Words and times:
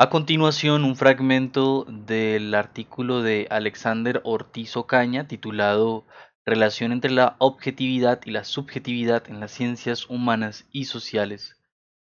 A 0.00 0.10
continuación, 0.10 0.84
un 0.84 0.94
fragmento 0.94 1.84
del 1.88 2.54
artículo 2.54 3.20
de 3.20 3.48
Alexander 3.50 4.20
Ortiz 4.22 4.76
Ocaña 4.76 5.26
titulado 5.26 6.06
Relación 6.46 6.92
entre 6.92 7.10
la 7.10 7.34
objetividad 7.40 8.20
y 8.24 8.30
la 8.30 8.44
subjetividad 8.44 9.28
en 9.28 9.40
las 9.40 9.50
ciencias 9.50 10.08
humanas 10.08 10.68
y 10.70 10.84
sociales, 10.84 11.60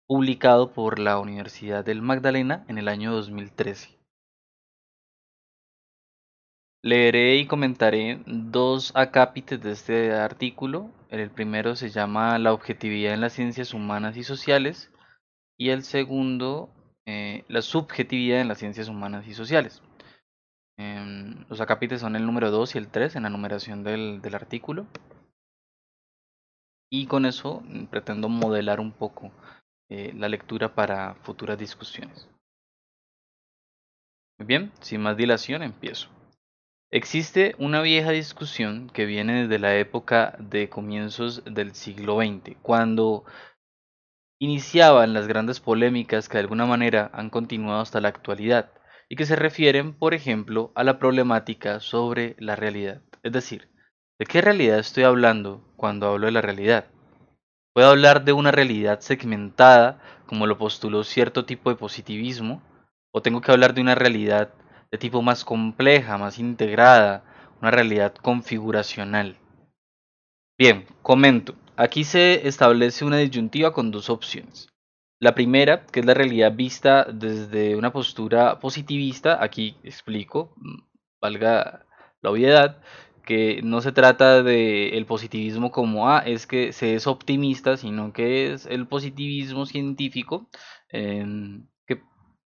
publicado 0.08 0.74
por 0.74 1.00
la 1.00 1.20
Universidad 1.20 1.86
del 1.86 2.02
Magdalena 2.02 2.66
en 2.68 2.80
el 2.80 2.90
año 2.90 3.14
2013. 3.14 3.98
Leeré 6.82 7.38
y 7.38 7.48
comentaré 7.48 8.22
dos 8.26 8.92
acápites 8.94 9.62
de 9.62 9.72
este 9.72 10.12
artículo. 10.12 10.92
El 11.10 11.32
primero 11.32 11.78
se 11.78 11.92
llama 11.92 12.38
La 12.40 12.52
objetividad 12.52 13.14
en 13.14 13.22
las 13.22 13.32
ciencias 13.32 13.74
humanas 13.74 14.18
y 14.18 14.26
sociales 14.26 14.92
y 15.56 15.70
el 15.70 15.84
segundo 15.84 16.74
eh, 17.12 17.44
la 17.48 17.64
subjetividad 17.64 18.40
en 18.40 18.48
las 18.48 18.60
ciencias 18.60 18.88
humanas 18.88 19.28
y 19.28 19.34
sociales. 19.34 19.82
Em, 20.78 21.44
los 21.50 21.60
acápites 21.60 22.02
son 22.02 22.16
el 22.16 22.24
número 22.24 22.52
2 22.52 22.76
y 22.76 22.78
el 22.78 22.88
3 22.88 23.16
en 23.16 23.24
la 23.24 23.32
numeración 23.32 23.84
del, 23.84 24.22
artículo. 24.36 24.86
Y 26.92 27.08
con 27.08 27.26
eso 27.26 27.64
mm, 27.66 27.86
pretendo 27.86 28.30
modelar 28.30 28.80
un 28.80 28.92
poco 28.92 29.32
eh, 29.90 30.14
la 30.16 30.30
lectura 30.30 30.76
para 30.76 31.16
futuras 31.16 31.58
discusiones. 31.58 32.30
Muy 34.38 34.46
bien, 34.46 34.72
sin 34.80 35.02
más 35.02 35.18
dilación 35.18 35.64
empiezo. 35.64 36.10
Existe 36.92 37.56
una 37.58 37.82
vieja 37.82 38.12
discusión 38.12 38.88
que 38.92 39.06
viene 39.06 39.48
desde 39.48 39.58
la 39.58 39.76
época 39.78 40.36
de 40.38 40.70
comienzos 40.70 41.44
del 41.46 41.74
siglo 41.74 42.18
XX, 42.18 42.56
cuando 42.62 43.26
iniciaban 44.40 45.14
las 45.14 45.28
grandes 45.28 45.60
polémicas 45.60 46.30
que 46.30 46.38
de 46.38 46.42
alguna 46.42 46.66
manera 46.66 47.12
han 47.14 47.30
continuado 47.30 47.82
hasta 47.82 48.00
la 48.00 48.08
actualidad 48.08 48.72
y 49.10 49.18
que 49.18 49.26
se 49.26 49.36
refieren, 49.36 49.94
por 49.94 50.14
ejemplo, 50.14 50.72
a 50.76 50.84
la 50.84 50.98
problemática 50.98 51.80
sobre 51.82 52.36
la 52.40 52.56
realidad. 52.56 53.02
Es 53.22 53.34
decir, 53.34 53.68
¿de 54.18 54.26
qué 54.26 54.40
realidad 54.42 54.80
estoy 54.80 55.04
hablando 55.04 55.74
cuando 55.76 56.08
hablo 56.08 56.28
de 56.28 56.32
la 56.32 56.42
realidad? 56.42 56.86
¿Puedo 57.74 57.90
hablar 57.90 58.24
de 58.24 58.34
una 58.34 58.52
realidad 58.52 59.02
segmentada, 59.02 60.02
como 60.26 60.48
lo 60.48 60.58
postuló 60.58 61.04
cierto 61.04 61.46
tipo 61.46 61.70
de 61.70 61.76
positivismo? 61.76 62.62
¿O 63.12 63.22
tengo 63.22 63.42
que 63.42 63.52
hablar 63.52 63.74
de 63.74 63.82
una 63.82 63.96
realidad 63.96 64.54
de 64.92 64.98
tipo 64.98 65.22
más 65.22 65.44
compleja, 65.44 66.18
más 66.18 66.40
integrada, 66.40 67.24
una 67.62 67.72
realidad 67.72 68.16
configuracional? 68.16 69.38
Bien, 70.58 70.86
comento. 71.02 71.56
Aquí 71.80 72.04
se 72.04 72.46
establece 72.46 73.06
una 73.06 73.20
disyuntiva 73.20 73.72
con 73.72 73.90
dos 73.90 74.10
opciones. 74.10 74.68
La 75.18 75.34
primera, 75.34 75.86
que 75.86 76.02
es 76.02 76.06
la 76.06 76.14
realidad 76.14 76.54
vista 76.54 77.06
desde 77.06 77.78
una 77.78 77.94
postura 77.94 78.60
positivista, 78.60 79.42
aquí 79.42 79.78
explico, 79.82 80.54
mm, 80.58 80.80
valga 81.22 81.86
la 82.22 82.32
obviedad, 82.32 82.82
que 83.24 83.62
no 83.64 83.80
se 83.80 83.94
trata 83.94 84.44
de 84.44 84.90
el 84.98 85.06
positivismo 85.06 85.72
como, 85.72 86.10
ah, 86.10 86.20
es 86.20 86.48
que 86.48 86.74
se 86.74 86.96
es 86.96 87.08
optimista, 87.08 87.78
sino 87.78 88.12
que 88.12 88.52
es 88.52 88.66
el 88.66 88.86
positivismo 88.86 89.66
científico, 89.66 90.50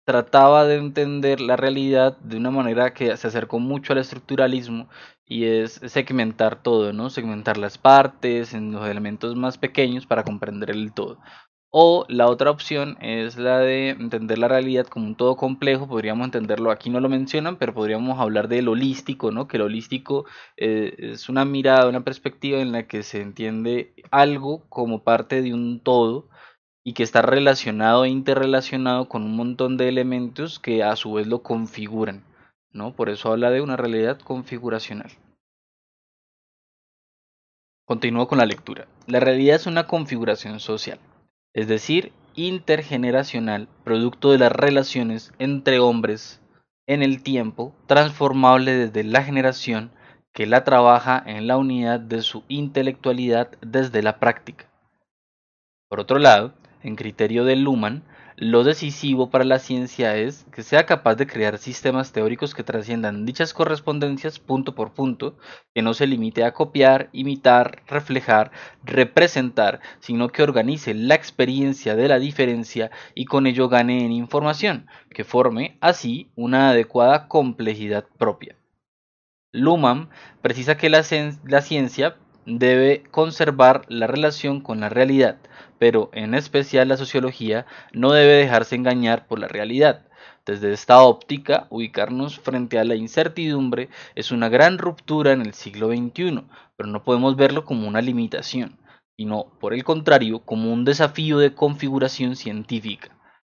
trataba 0.08 0.66
de 0.66 0.78
entender 0.78 1.42
la 1.42 1.58
realidad 1.58 2.18
de 2.20 2.38
una 2.38 2.50
manera 2.50 2.94
que 2.94 3.16
se 3.18 3.28
acercó 3.28 3.60
mucho 3.60 3.92
al 3.92 4.00
estructuralismo 4.00 4.88
y 5.26 5.44
es 5.44 5.82
segmentar 5.86 6.64
todo, 6.64 6.94
¿no? 6.94 7.10
Segmentar 7.10 7.58
las 7.58 7.78
partes 7.78 8.54
en 8.54 8.72
los 8.72 8.88
elementos 8.88 9.36
más 9.36 9.58
pequeños 9.58 10.06
para 10.06 10.24
comprender 10.24 10.72
el 10.72 10.94
todo. 10.94 11.20
O 11.70 12.06
la 12.08 12.28
otra 12.28 12.52
opción 12.52 12.98
es 13.02 13.38
la 13.38 13.60
de 13.60 13.90
entender 13.90 14.38
la 14.38 14.48
realidad 14.48 14.88
como 14.88 15.08
un 15.08 15.16
todo 15.18 15.36
complejo, 15.36 15.90
podríamos 15.90 16.24
entenderlo, 16.24 16.72
aquí 16.72 16.90
no 16.90 17.02
lo 17.02 17.10
mencionan, 17.10 17.58
pero 17.58 17.74
podríamos 17.74 18.18
hablar 18.18 18.48
del 18.48 18.70
holístico, 18.70 19.32
¿no? 19.32 19.50
Que 19.50 19.58
el 19.58 19.64
holístico 19.64 20.26
eh, 20.56 20.96
es 21.00 21.28
una 21.28 21.44
mirada, 21.44 21.90
una 21.90 22.06
perspectiva 22.06 22.60
en 22.60 22.72
la 22.72 22.88
que 22.88 23.04
se 23.04 23.22
entiende 23.22 23.94
algo 24.10 24.64
como 24.70 25.04
parte 25.04 25.42
de 25.42 25.54
un 25.54 25.82
todo 25.82 26.30
y 26.88 26.94
que 26.94 27.04
está 27.04 27.22
relacionado 27.22 28.06
e 28.06 28.10
interrelacionado 28.10 29.10
con 29.10 29.24
un 29.24 29.36
montón 29.36 29.76
de 29.76 29.90
elementos 29.90 30.58
que 30.58 30.84
a 30.84 30.96
su 30.96 31.12
vez 31.12 31.28
lo 31.28 31.44
configuran. 31.44 32.24
¿no? 32.72 32.96
Por 32.96 33.10
eso 33.10 33.30
habla 33.30 33.52
de 33.52 33.60
una 33.60 33.76
realidad 33.76 34.18
configuracional. 34.22 35.12
Continúo 37.84 38.30
con 38.30 38.38
la 38.38 38.46
lectura. 38.46 38.88
La 39.06 39.20
realidad 39.20 39.58
es 39.58 39.68
una 39.68 39.86
configuración 39.86 40.62
social, 40.62 40.98
es 41.54 41.68
decir, 41.68 42.14
intergeneracional, 42.36 43.68
producto 43.84 44.32
de 44.32 44.38
las 44.38 44.54
relaciones 44.54 45.34
entre 45.40 45.80
hombres 45.80 46.40
en 46.86 47.04
el 47.04 47.22
tiempo, 47.22 47.76
transformable 47.88 48.72
desde 48.72 49.04
la 49.04 49.24
generación 49.24 49.92
que 50.32 50.46
la 50.46 50.64
trabaja 50.64 51.22
en 51.26 51.48
la 51.48 51.58
unidad 51.58 52.00
de 52.00 52.22
su 52.22 52.46
intelectualidad 52.48 53.52
desde 53.60 54.02
la 54.02 54.20
práctica. 54.20 54.70
Por 55.90 56.00
otro 56.00 56.18
lado, 56.18 56.54
en 56.84 56.96
criterio 56.96 57.44
de 57.46 57.56
Luhmann, 57.56 58.04
lo 58.40 58.64
decisivo 58.64 59.32
para 59.32 59.46
la 59.46 59.58
ciencia 59.58 60.16
es 60.16 60.46
que 60.52 60.62
sea 60.62 60.86
capaz 60.86 61.16
de 61.16 61.26
crear 61.26 61.58
sistemas 61.58 62.12
teóricos 62.12 62.54
que 62.54 62.64
trasciendan 62.64 63.26
dichas 63.26 63.52
correspondencias 63.52 64.38
punto 64.38 64.76
por 64.76 64.94
punto, 64.94 65.38
que 65.74 65.82
no 65.82 65.96
se 65.96 66.06
limite 66.06 66.44
a 66.44 66.54
copiar, 66.54 67.10
imitar, 67.14 67.82
reflejar, 67.88 68.52
representar, 68.84 69.80
sino 70.00 70.30
que 70.30 70.44
organice 70.44 70.94
la 70.94 71.16
experiencia 71.16 71.96
de 71.96 72.08
la 72.08 72.20
diferencia 72.20 72.92
y 73.16 73.26
con 73.26 73.48
ello 73.48 73.70
gane 73.70 74.06
en 74.06 74.12
información, 74.12 74.86
que 75.10 75.24
forme 75.24 75.80
así 75.82 76.30
una 76.36 76.70
adecuada 76.70 77.28
complejidad 77.28 78.06
propia. 78.20 78.56
Luhmann 79.52 80.10
precisa 80.44 80.78
que 80.78 80.92
la, 80.92 81.04
la 81.46 81.62
ciencia 81.62 82.18
debe 82.48 83.04
conservar 83.12 83.82
la 83.90 84.08
relación 84.08 84.62
con 84.62 84.80
la 84.80 84.88
realidad, 84.88 85.38
pero 85.78 86.10
en 86.14 86.34
especial 86.34 86.88
la 86.88 86.96
sociología 86.96 87.66
no 87.92 88.14
debe 88.14 88.34
dejarse 88.34 88.76
engañar 88.76 89.28
por 89.28 89.40
la 89.40 89.50
realidad. 89.50 90.06
Desde 90.46 90.72
esta 90.72 91.02
óptica, 91.02 91.68
ubicarnos 91.70 92.40
frente 92.40 92.80
a 92.80 92.86
la 92.86 92.96
incertidumbre 92.96 93.90
es 94.16 94.32
una 94.32 94.48
gran 94.48 94.78
ruptura 94.78 95.34
en 95.34 95.42
el 95.42 95.54
siglo 95.54 95.90
XXI, 95.90 96.46
pero 96.78 96.88
no 96.88 97.04
podemos 97.04 97.36
verlo 97.36 97.66
como 97.66 97.86
una 97.86 98.02
limitación, 98.02 98.80
sino 99.18 99.52
por 99.60 99.74
el 99.74 99.84
contrario 99.84 100.40
como 100.40 100.72
un 100.72 100.86
desafío 100.86 101.40
de 101.40 101.54
configuración 101.54 102.38
científica. 102.38 103.10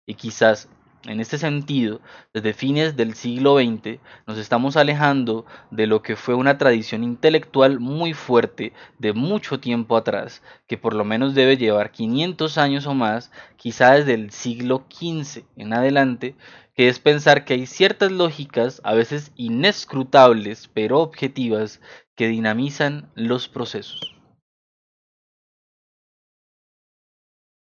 Y 0.07 0.13
quizás 0.13 0.69
en 1.07 1.19
este 1.19 1.38
sentido, 1.38 2.01
desde 2.33 2.53
fines 2.53 2.95
del 2.95 3.13
siglo 3.16 3.57
XX 3.57 3.99
nos 4.27 4.38
estamos 4.38 4.77
alejando 4.77 5.45
de 5.71 5.88
lo 5.88 6.01
que 6.01 6.16
fue 6.16 6.33
una 6.35 6.57
tradición 6.57 7.03
intelectual 7.03 7.79
muy 7.79 8.13
fuerte 8.13 8.73
de 8.97 9.13
mucho 9.13 9.59
tiempo 9.59 9.97
atrás, 9.97 10.41
que 10.67 10.77
por 10.77 10.93
lo 10.93 11.05
menos 11.05 11.35
debe 11.35 11.57
llevar 11.57 11.91
500 11.91 12.57
años 12.57 12.88
o 12.88 12.93
más, 12.93 13.31
quizá 13.57 13.93
desde 13.93 14.13
el 14.13 14.31
siglo 14.31 14.85
XV 14.89 15.43
en 15.55 15.73
adelante, 15.73 16.35
que 16.75 16.89
es 16.89 16.99
pensar 16.99 17.45
que 17.45 17.53
hay 17.53 17.66
ciertas 17.66 18.11
lógicas, 18.11 18.81
a 18.83 18.93
veces 18.93 19.31
inescrutables, 19.35 20.69
pero 20.73 20.99
objetivas, 20.99 21.81
que 22.16 22.27
dinamizan 22.27 23.09
los 23.16 23.47
procesos. 23.47 24.15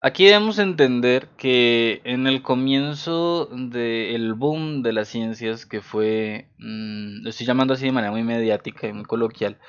Aquí 0.06 0.26
debemos 0.26 0.60
entender 0.60 1.30
que 1.38 2.02
en 2.04 2.28
el 2.28 2.42
comienzo 2.42 3.46
del 3.46 4.34
boom 4.34 4.84
de 4.84 4.92
las 4.92 5.08
ciencias, 5.08 5.66
que 5.66 5.80
fue, 5.80 6.50
mm, 6.58 7.24
lo 7.24 7.30
estoy 7.30 7.48
llamando 7.48 7.74
así 7.74 7.86
de 7.86 7.94
manera 7.94 8.12
muy 8.12 8.22
mediática 8.24 8.86
y 8.86 8.92
muy 8.92 9.06
coloquial, 9.06 9.60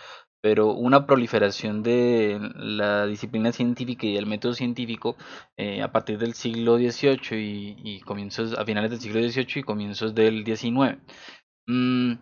pero 0.43 0.73
una 0.73 1.07
proliferación 1.07 1.85
de 1.85 2.41
la 2.57 3.07
disciplina 3.07 3.53
científica 3.53 4.09
y 4.09 4.15
del 4.15 4.27
método 4.27 4.55
científico 4.55 5.17
eh, 5.57 5.83
a 5.83 5.93
partir 5.93 6.19
del 6.19 6.35
siglo 6.35 6.79
XVIII 6.79 7.77
y, 7.85 8.01
comienzos, 8.01 8.59
a 8.59 8.65
finales 8.65 8.91
del 8.91 9.01
siglo 9.01 9.21
XVIII 9.21 9.61
y 9.61 9.63
comienzos 9.63 10.17
del 10.17 10.45
XIX. 10.45 10.99
Mm, 11.69 12.15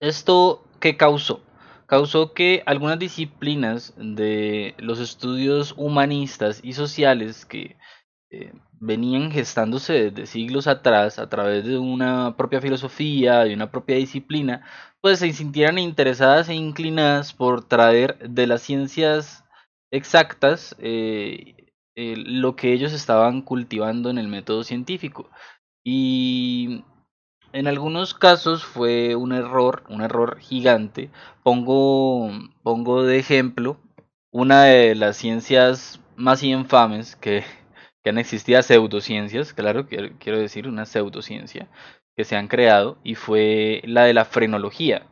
¿Esto 0.00 0.64
qué 0.80 0.96
causó? 0.96 1.42
Causó 1.88 2.34
que 2.34 2.62
algunas 2.66 2.98
disciplinas 2.98 3.94
de 3.96 4.74
los 4.78 5.00
estudios 5.00 5.74
humanistas 5.76 6.60
y 6.62 6.74
sociales 6.74 7.46
que 7.46 7.76
eh, 8.30 8.52
venían 8.78 9.32
gestándose 9.32 10.10
desde 10.10 10.26
siglos 10.26 10.66
atrás 10.66 11.18
a 11.18 11.30
través 11.30 11.64
de 11.64 11.78
una 11.78 12.36
propia 12.36 12.60
filosofía, 12.60 13.40
de 13.44 13.54
una 13.54 13.70
propia 13.70 13.96
disciplina, 13.96 14.64
pues 15.00 15.20
se 15.20 15.32
sintieran 15.32 15.78
interesadas 15.78 16.50
e 16.50 16.54
inclinadas 16.54 17.32
por 17.32 17.64
traer 17.64 18.18
de 18.18 18.46
las 18.46 18.62
ciencias 18.62 19.44
exactas 19.90 20.76
eh, 20.78 21.56
lo 21.96 22.54
que 22.54 22.72
ellos 22.74 22.92
estaban 22.92 23.42
cultivando 23.42 24.10
en 24.10 24.18
el 24.18 24.28
método 24.28 24.62
científico. 24.62 25.30
Y 25.82 26.84
en 27.52 27.66
algunos 27.66 28.14
casos 28.14 28.64
fue 28.64 29.16
un 29.16 29.32
error, 29.32 29.84
un 29.88 30.02
error 30.02 30.38
gigante. 30.40 31.10
Pongo, 31.42 32.30
pongo 32.62 33.02
de 33.04 33.18
ejemplo 33.18 33.78
una 34.30 34.64
de 34.64 34.94
las 34.94 35.16
ciencias 35.16 36.00
más 36.16 36.42
infames 36.42 37.16
que, 37.16 37.44
que 38.02 38.10
han 38.10 38.18
existido 38.18 38.62
pseudociencias, 38.62 39.52
claro, 39.54 39.86
quiero 39.86 40.38
decir, 40.38 40.68
una 40.68 40.86
pseudociencia 40.86 41.68
que 42.16 42.24
se 42.24 42.36
han 42.36 42.48
creado 42.48 42.98
y 43.04 43.14
fue 43.14 43.82
la 43.84 44.04
de 44.04 44.14
la 44.14 44.24
frenología, 44.24 45.06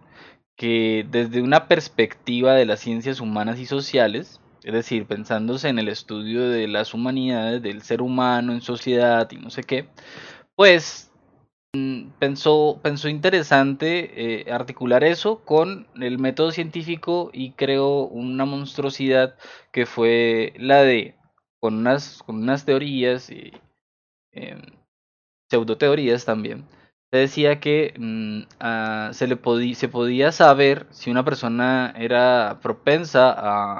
que 0.57 1.07
desde 1.11 1.43
una 1.43 1.69
perspectiva 1.69 2.55
de 2.55 2.67
las 2.67 2.81
ciencias 2.81 3.21
humanas 3.21 3.59
y 3.59 3.67
sociales, 3.67 4.41
es 4.65 4.73
decir, 4.73 5.07
pensándose 5.07 5.69
en 5.69 5.79
el 5.79 5.89
estudio 5.89 6.49
de 6.49 6.67
las 6.69 6.95
humanidades, 6.95 7.63
del 7.63 7.83
ser 7.83 8.03
humano 8.03 8.53
en 8.53 8.61
sociedad 8.61 9.31
y 9.31 9.37
no 9.37 9.51
sé 9.51 9.63
qué, 9.63 9.89
pues 10.57 11.06
pensó, 12.19 12.81
pensó 12.83 13.09
interesante 13.09 14.43
eh, 14.43 14.53
articular 14.53 15.05
eso 15.05 15.45
con 15.45 15.87
el 16.01 16.19
método 16.19 16.51
científico 16.51 17.31
y 17.33 17.53
creó 17.53 18.07
una 18.07 18.45
monstruosidad 18.45 19.37
que 19.73 19.87
fue 19.87 20.55
la 20.59 20.83
de, 20.83 21.17
con 21.61 21.75
unas, 21.75 22.23
con 22.25 22.37
unas 22.37 22.65
teorías 22.65 23.31
y 23.31 23.53
eh, 24.33 24.61
pseudoteorías 25.49 26.25
también, 26.25 26.67
se 27.11 27.19
decía 27.19 27.61
que 27.61 27.95
mm, 27.99 29.13
se, 29.13 29.27
le 29.27 29.75
se 29.75 29.89
podía 29.89 30.33
saber 30.33 30.87
si 30.91 31.11
una 31.11 31.25
persona 31.25 31.95
era 31.97 32.59
propensa 32.63 33.35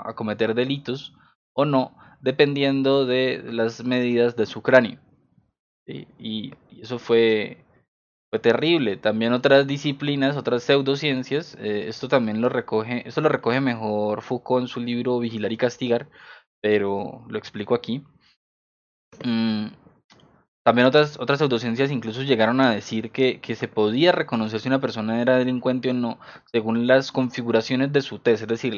a, 0.09 0.15
cometer 0.15 0.55
delitos 0.55 1.15
o 1.53 1.65
no, 1.65 1.97
dependiendo 2.21 3.05
de 3.05 3.43
las 3.53 3.85
medidas 3.85 4.37
de 4.37 4.47
su 4.47 4.63
cráneo. 4.63 5.01
Y, 5.87 6.53
eso 6.81 6.99
fue, 6.99 7.65
terrible. 8.41 8.97
También 8.97 9.33
otras 9.33 9.67
disciplinas, 9.67 10.37
otras 10.37 10.63
pseudociencias, 10.65 11.57
eh, 11.61 11.87
esto 11.89 12.09
también 12.09 12.41
lo 12.41 12.49
recoge, 12.49 13.07
esto 13.09 13.21
lo 13.21 13.29
recoge 13.29 13.61
mejor 13.61 14.23
Foucault 14.23 14.63
en 14.63 14.69
su 14.69 14.81
libro 14.81 15.19
Vigilar 15.19 15.53
y 15.53 15.57
Castigar, 15.57 16.09
pero 16.61 17.25
lo 17.29 17.39
explico 17.39 17.75
aquí. 17.75 18.05
Mm, 19.25 19.69
también 20.67 20.89
otras, 20.89 21.17
otras 21.21 21.39
pseudociencias 21.39 21.93
incluso 21.93 22.23
llegaron 22.23 22.61
a 22.61 22.73
decir 22.73 23.13
que, 23.13 23.41
que, 23.41 23.55
se 23.55 23.69
podía 23.69 24.11
reconocer 24.11 24.59
si 24.59 24.67
una 24.67 24.81
persona 24.81 25.23
era 25.23 25.37
delincuente 25.37 25.91
o 25.91 25.93
no 25.95 26.19
según 26.51 26.89
las 26.89 27.13
configuraciones 27.13 27.93
de 27.93 28.03
su 28.03 28.19
test, 28.19 28.43
es 28.43 28.49
decir, 28.49 28.75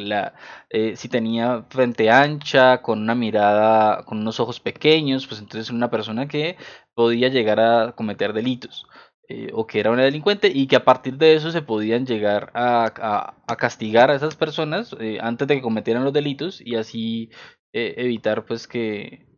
eh, 0.69 0.97
si 0.97 1.09
tenía 1.09 1.65
frente 1.71 2.11
ancha, 2.11 2.83
con 2.83 3.01
una 3.01 3.15
mirada, 3.15 4.05
con 4.05 4.19
unos 4.19 4.39
ojos 4.39 4.61
pequeños, 4.61 5.27
pues 5.27 5.41
entonces 5.41 5.71
una 5.71 5.91
persona 5.91 6.29
que 6.29 6.59
podía 6.95 7.29
llegar 7.29 7.59
a 7.59 7.93
cometer 7.97 8.35
delitos. 8.35 8.87
Eh, 9.31 9.51
o 9.53 9.67
que 9.67 9.79
era 9.81 9.91
una 9.91 10.05
delincuente 10.05 10.51
y 10.55 10.67
que 10.67 10.77
a 10.77 10.85
partir 10.85 11.19
de 11.19 11.35
eso 11.35 11.51
se 11.51 11.61
podían 11.61 12.07
llegar 12.07 12.51
a, 12.55 13.35
a, 13.47 13.57
castigar 13.57 14.11
a 14.11 14.15
esas 14.15 14.37
personas 14.37 14.97
eh, 15.01 15.19
antes 15.21 15.47
de 15.47 15.57
que 15.57 15.63
cometieran 15.63 16.03
los 16.03 16.15
delitos 16.15 16.63
y 16.63 16.77
así 16.77 17.31
evitar 17.73 18.47
pues 18.47 18.67
que, 18.67 19.29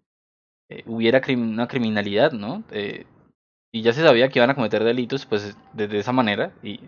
eh, 0.71 0.85
hubiera 0.87 1.21
una 1.37 1.67
criminalidad, 1.67 2.33
¿no? 2.33 2.63
Eh, 2.71 3.05
y 3.73 3.83
ya 3.83 3.93
se 3.93 4.03
sabía 4.03 4.29
que 4.29 4.39
iban 4.39 4.51
a 4.51 4.55
cometer 4.55 4.85
delitos, 4.85 5.27
pues 5.27 5.57
de, 5.75 5.99
esa 5.99 6.13
manera, 6.13 6.53
y 6.63 6.81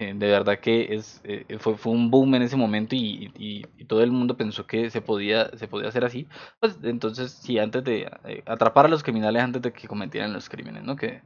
eh, 0.00 0.14
de 0.14 0.26
verdad 0.26 0.58
que 0.58 0.94
es, 0.94 1.22
fue, 1.60 1.76
fue 1.76 1.92
un 1.92 2.10
boom 2.10 2.34
en 2.34 2.42
ese 2.42 2.56
momento 2.56 2.96
y, 2.96 3.32
y, 3.38 3.84
todo 3.86 4.02
el 4.02 4.10
mundo 4.10 4.36
pensó 4.36 4.66
que 4.66 4.90
se 4.90 5.00
podía, 5.00 5.56
se 5.56 5.68
podía 5.68 5.88
hacer 5.88 6.04
así, 6.04 6.26
pues 6.60 6.78
entonces 6.82 7.32
sí, 7.32 7.58
antes 7.58 7.84
de 7.84 8.10
atrapar 8.46 8.86
a 8.86 8.88
los 8.88 9.02
criminales 9.02 9.42
antes 9.42 9.62
de 9.62 9.72
que 9.72 9.88
cometieran 9.88 10.32
los 10.32 10.48
crímenes, 10.48 10.82
¿no? 10.82 10.96
Que 10.96 11.22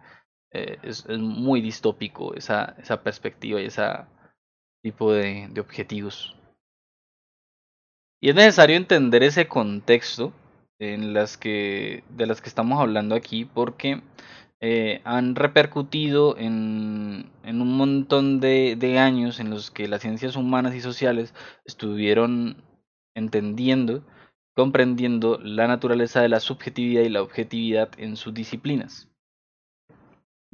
es, 0.51 1.05
es, 1.09 1.19
muy 1.19 1.61
distópico 1.61 2.35
esa, 2.35 2.77
esa 2.79 3.03
perspectiva 3.03 3.61
y 3.61 3.67
ese 3.67 3.83
tipo 4.83 5.13
de, 5.13 5.49
de 5.51 5.61
objetivos. 5.61 6.37
Y 8.21 8.31
es 8.31 8.35
necesario 8.35 8.77
entender 8.77 9.23
ese 9.23 9.47
contexto 9.49 10.33
en 10.79 11.15
las 11.15 11.37
que, 11.37 12.05
de 12.11 12.27
las 12.27 12.41
que 12.41 12.49
estamos 12.49 12.81
hablando 12.81 13.15
aquí 13.15 13.45
porque 13.45 14.03
eh, 14.61 15.01
han 15.05 15.35
repercutido 15.35 16.37
en, 16.39 17.31
en 17.45 17.61
un 17.61 17.77
montón 17.77 18.41
de, 18.41 18.77
de, 18.77 18.99
años 18.99 19.39
en 19.39 19.51
los 19.51 19.71
que 19.71 19.87
las 19.89 20.03
ciencias 20.03 20.37
humanas 20.37 20.75
y 20.75 20.81
sociales 20.81 21.35
estuvieron 21.65 22.63
entendiendo, 23.15 24.03
comprendiendo 24.55 25.39
la 25.43 25.67
naturaleza 25.67 26.21
de 26.23 26.31
la 26.31 26.41
subjetividad 26.41 27.03
y 27.03 27.11
la 27.11 27.23
objetividad 27.23 27.91
en 27.99 28.17
sus 28.17 28.33
disciplinas. 28.33 29.11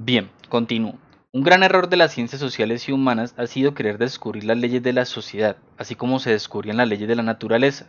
Bien, 0.05 0.31
continúo. 0.49 0.99
Un 1.33 1.45
gran 1.45 1.63
error 1.63 1.89
de 1.89 1.97
las 1.97 2.13
ciencias 2.13 2.41
sociales 2.41 2.89
y 2.89 2.93
humanas 2.93 3.35
ha 3.37 3.47
sido 3.47 3.73
querer 3.73 3.99
descubrir 3.99 4.43
las 4.43 4.59
leyes 4.59 4.83
de 4.83 4.93
la 4.93 5.05
sociedad, 5.05 5.59
así 5.79 5.95
como 5.95 6.19
se 6.19 6.31
descubrían 6.31 6.79
las 6.79 6.89
leyes 6.89 7.07
de 7.07 7.15
la 7.15 7.23
naturaleza 7.23 7.87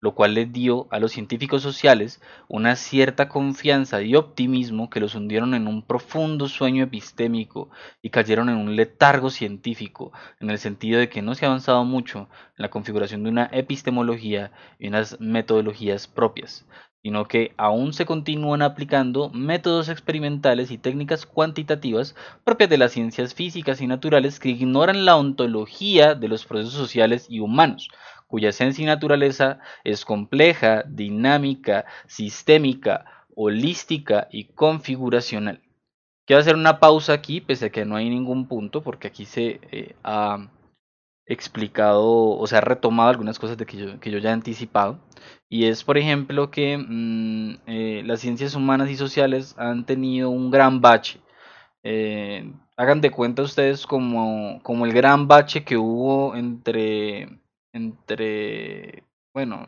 lo 0.00 0.14
cual 0.14 0.34
les 0.34 0.52
dio 0.52 0.86
a 0.90 0.98
los 0.98 1.12
científicos 1.12 1.62
sociales 1.62 2.20
una 2.48 2.76
cierta 2.76 3.28
confianza 3.28 4.02
y 4.02 4.14
optimismo 4.14 4.90
que 4.90 5.00
los 5.00 5.14
hundieron 5.14 5.54
en 5.54 5.66
un 5.66 5.82
profundo 5.82 6.48
sueño 6.48 6.84
epistémico 6.84 7.70
y 8.02 8.10
cayeron 8.10 8.48
en 8.48 8.56
un 8.56 8.76
letargo 8.76 9.30
científico, 9.30 10.12
en 10.38 10.50
el 10.50 10.58
sentido 10.58 11.00
de 11.00 11.08
que 11.08 11.22
no 11.22 11.34
se 11.34 11.44
ha 11.44 11.48
avanzado 11.48 11.84
mucho 11.84 12.28
en 12.56 12.62
la 12.62 12.70
configuración 12.70 13.24
de 13.24 13.30
una 13.30 13.48
epistemología 13.52 14.52
y 14.78 14.88
unas 14.88 15.18
metodologías 15.20 16.06
propias, 16.06 16.66
sino 17.06 17.28
que 17.28 17.52
aún 17.56 17.92
se 17.92 18.04
continúan 18.04 18.62
aplicando 18.62 19.30
métodos 19.30 19.88
experimentales 19.88 20.72
y 20.72 20.76
técnicas 20.76 21.24
cuantitativas 21.24 22.16
propias 22.42 22.68
de 22.68 22.78
las 22.78 22.90
ciencias 22.90 23.32
físicas 23.32 23.80
y 23.80 23.86
naturales 23.86 24.40
que 24.40 24.48
ignoran 24.48 25.04
la 25.04 25.14
ontología 25.14 26.16
de 26.16 26.26
los 26.26 26.44
procesos 26.44 26.74
sociales 26.74 27.28
y 27.30 27.38
humanos, 27.38 27.90
cuya 28.26 28.48
esencia 28.48 28.82
y 28.82 28.86
naturaleza 28.86 29.60
es 29.84 30.04
compleja, 30.04 30.82
dinámica, 30.88 31.84
sistémica, 32.08 33.04
holística 33.36 34.26
y 34.32 34.46
configuracional. 34.46 35.62
Quiero 36.24 36.40
hacer 36.40 36.56
una 36.56 36.80
pausa 36.80 37.12
aquí, 37.12 37.40
pese 37.40 37.66
a 37.66 37.70
que 37.70 37.84
no 37.84 37.94
hay 37.94 38.10
ningún 38.10 38.48
punto, 38.48 38.82
porque 38.82 39.06
aquí 39.06 39.26
se 39.26 39.60
eh, 39.70 39.94
ha 40.02 40.48
explicado 41.26 42.04
o 42.04 42.46
se 42.46 42.56
ha 42.56 42.60
retomado 42.60 43.10
algunas 43.10 43.38
cosas 43.38 43.56
de 43.58 43.66
que, 43.66 43.76
yo, 43.76 44.00
que 44.00 44.10
yo 44.10 44.18
ya 44.18 44.30
he 44.30 44.32
anticipado. 44.32 44.98
Y 45.48 45.66
es, 45.66 45.84
por 45.84 45.98
ejemplo, 45.98 46.50
que 46.50 46.78
mm, 46.78 47.58
eh, 47.66 48.02
las 48.06 48.20
ciencias 48.20 48.54
humanas 48.54 48.90
y 48.90 48.96
sociales 48.96 49.54
han 49.58 49.86
tenido 49.86 50.30
un 50.30 50.50
gran 50.50 50.80
bache. 50.80 51.20
Eh, 51.82 52.52
hagan 52.76 53.00
de 53.00 53.10
cuenta 53.10 53.42
ustedes 53.42 53.86
como, 53.86 54.60
como 54.62 54.86
el 54.86 54.92
gran 54.92 55.28
bache 55.28 55.64
que 55.64 55.76
hubo 55.76 56.34
entre 56.36 57.28
entre, 57.76 59.04
bueno, 59.34 59.66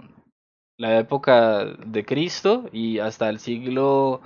la 0.78 0.98
época 0.98 1.64
de 1.64 2.04
Cristo 2.04 2.68
y 2.72 2.98
hasta 2.98 3.28
el 3.28 3.38
siglo, 3.38 4.22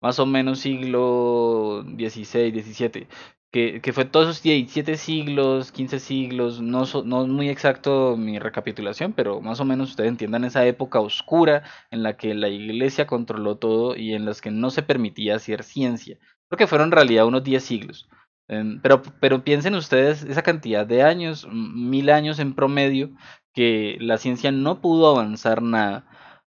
más 0.00 0.18
o 0.18 0.26
menos 0.26 0.60
siglo 0.60 1.84
XVI, 1.84 2.50
XVII, 2.62 3.06
que, 3.52 3.92
fue 3.94 4.04
todos 4.04 4.28
esos 4.28 4.42
17 4.42 4.96
siglos, 4.96 5.72
15 5.72 5.98
siglos, 6.00 6.60
no, 6.60 6.84
no 7.04 7.22
es 7.22 7.28
muy 7.28 7.48
exacto 7.48 8.16
mi 8.16 8.38
recapitulación, 8.38 9.12
pero 9.14 9.40
más 9.40 9.60
o 9.60 9.64
menos 9.64 9.90
ustedes 9.90 10.10
entiendan 10.10 10.44
esa 10.44 10.66
época 10.66 11.00
oscura 11.00 11.62
en 11.90 12.02
la 12.02 12.16
que 12.16 12.34
la 12.34 12.48
iglesia 12.48 13.06
controló 13.06 13.56
todo 13.56 13.96
y 13.96 14.14
en 14.14 14.26
las 14.26 14.40
que 14.40 14.50
no 14.50 14.70
se 14.70 14.82
permitía 14.82 15.36
hacer 15.36 15.62
ciencia. 15.62 16.18
Creo 16.48 16.58
que 16.58 16.66
fueron 16.66 16.88
en 16.88 16.92
realidad 16.92 17.26
unos 17.26 17.44
10 17.44 17.64
siglos. 17.64 18.08
Em, 18.48 18.80
pero, 18.82 19.02
pero 19.20 19.42
piensen 19.42 19.74
ustedes 19.74 20.22
esa 20.22 20.42
cantidad 20.42 20.86
de 20.86 21.02
años, 21.02 21.48
mil 21.50 22.10
años 22.10 22.38
en 22.38 22.54
promedio, 22.54 23.10
que 23.54 23.96
la 24.00 24.18
ciencia 24.18 24.52
no 24.52 24.80
pudo 24.80 25.08
avanzar 25.08 25.62
nada 25.62 26.06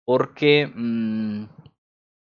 porque 0.06 0.72
mm, 0.74 1.44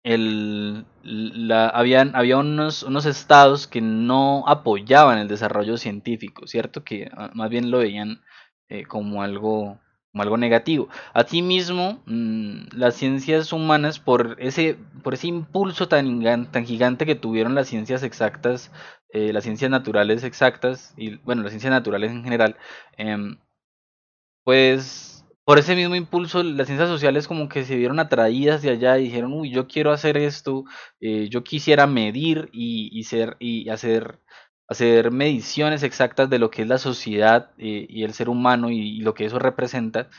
el, 0.03 0.85
la, 1.03 1.67
habían, 1.69 2.15
había 2.15 2.37
unos, 2.37 2.83
unos 2.83 3.05
estados 3.05 3.67
que 3.67 3.81
no 3.81 4.43
apoyaban 4.47 5.17
el 5.19 5.27
desarrollo 5.27 5.77
científico, 5.77 6.47
¿cierto? 6.47 6.83
Que 6.83 7.09
ah, 7.15 7.31
más 7.33 7.49
bien 7.49 7.71
lo 7.71 7.79
veían 7.79 8.21
eh, 8.69 8.85
como 8.85 9.23
algo 9.23 9.79
como 10.11 10.23
algo 10.23 10.37
negativo. 10.37 10.89
Asimismo, 11.13 12.03
mmm, 12.05 12.65
las 12.71 12.95
ciencias 12.95 13.51
humanas, 13.51 13.99
por 13.99 14.35
ese, 14.39 14.77
por 15.03 15.15
ese 15.15 15.27
impulso 15.27 15.87
tan, 15.87 16.21
tan 16.51 16.65
gigante 16.65 17.05
que 17.07 17.15
tuvieron 17.15 17.55
las 17.55 17.67
ciencias 17.67 18.03
exactas, 18.03 18.71
eh, 19.09 19.33
las 19.33 19.43
ciencias 19.43 19.71
naturales 19.71 20.23
exactas, 20.23 20.93
y 20.97 21.15
bueno, 21.17 21.41
las 21.41 21.51
ciencias 21.51 21.71
naturales 21.71 22.11
en 22.11 22.23
general, 22.23 22.57
eh, 22.97 23.17
pues 24.43 25.12
por 25.45 25.59
ese 25.59 25.75
mismo 25.75 25.95
impulso, 25.95 26.41
las 26.43 26.67
ciencias 26.67 26.89
sociales 26.89 27.27
como 27.27 27.49
que 27.49 27.65
se 27.65 27.75
vieron 27.75 27.99
atraídas 27.99 28.61
de 28.61 28.71
allá 28.71 28.97
y 28.97 29.05
dijeron, 29.05 29.33
uy, 29.33 29.51
yo 29.51 29.67
quiero 29.67 29.91
hacer 29.91 30.17
esto, 30.17 30.63
eh, 31.01 31.27
yo 31.29 31.43
quisiera 31.43 31.87
medir 31.87 32.49
y, 32.53 33.03
ser, 33.03 33.35
y 33.39 33.69
hacer 33.69 34.19
hacer 34.67 35.11
mediciones 35.11 35.83
exactas 35.83 36.29
de 36.29 36.39
lo 36.39 36.49
que 36.49 36.63
es 36.63 36.67
la 36.67 36.77
sociedad 36.77 37.51
eh, 37.57 37.85
y 37.89 38.03
el 38.03 38.13
ser 38.13 38.29
humano 38.29 38.71
y, 38.71 38.99
lo 39.01 39.13
que 39.13 39.25
eso 39.25 39.39
representa, 39.39 40.09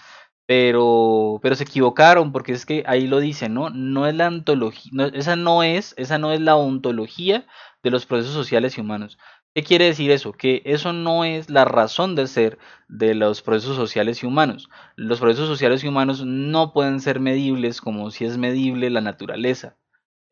pero, 0.46 1.40
pero 1.42 1.54
se 1.56 1.64
equivocaron 1.64 2.32
porque 2.32 2.52
es 2.52 2.66
que 2.66 2.84
ahí 2.86 3.06
lo 3.06 3.20
dice, 3.20 3.48
¿no? 3.48 3.70
No 3.70 4.06
es 4.06 4.14
la 4.14 4.28
ontología, 4.28 5.10
esa 5.14 5.36
no 5.36 5.62
es, 5.62 5.94
esa 5.98 6.18
no 6.18 6.32
es 6.32 6.40
la 6.40 6.56
ontología 6.56 7.46
de 7.82 7.90
los 7.90 8.06
procesos 8.06 8.34
sociales 8.34 8.78
y 8.78 8.80
humanos. 8.82 9.18
¿Qué 9.54 9.62
quiere 9.62 9.86
decir 9.86 10.10
eso? 10.10 10.32
Que 10.32 10.62
eso 10.64 10.92
no 10.92 11.24
es 11.24 11.48
la 11.48 11.64
razón 11.64 12.16
de 12.16 12.26
ser 12.26 12.58
de 12.88 13.14
los 13.14 13.40
procesos 13.40 13.76
sociales 13.76 14.22
y 14.22 14.26
humanos. 14.26 14.68
Los 14.96 15.20
procesos 15.20 15.48
sociales 15.48 15.84
y 15.84 15.88
humanos 15.88 16.24
no 16.26 16.72
pueden 16.72 17.00
ser 17.00 17.20
medibles 17.20 17.80
como 17.80 18.10
si 18.10 18.24
es 18.24 18.36
medible 18.36 18.90
la 18.90 19.00
naturaleza. 19.00 19.76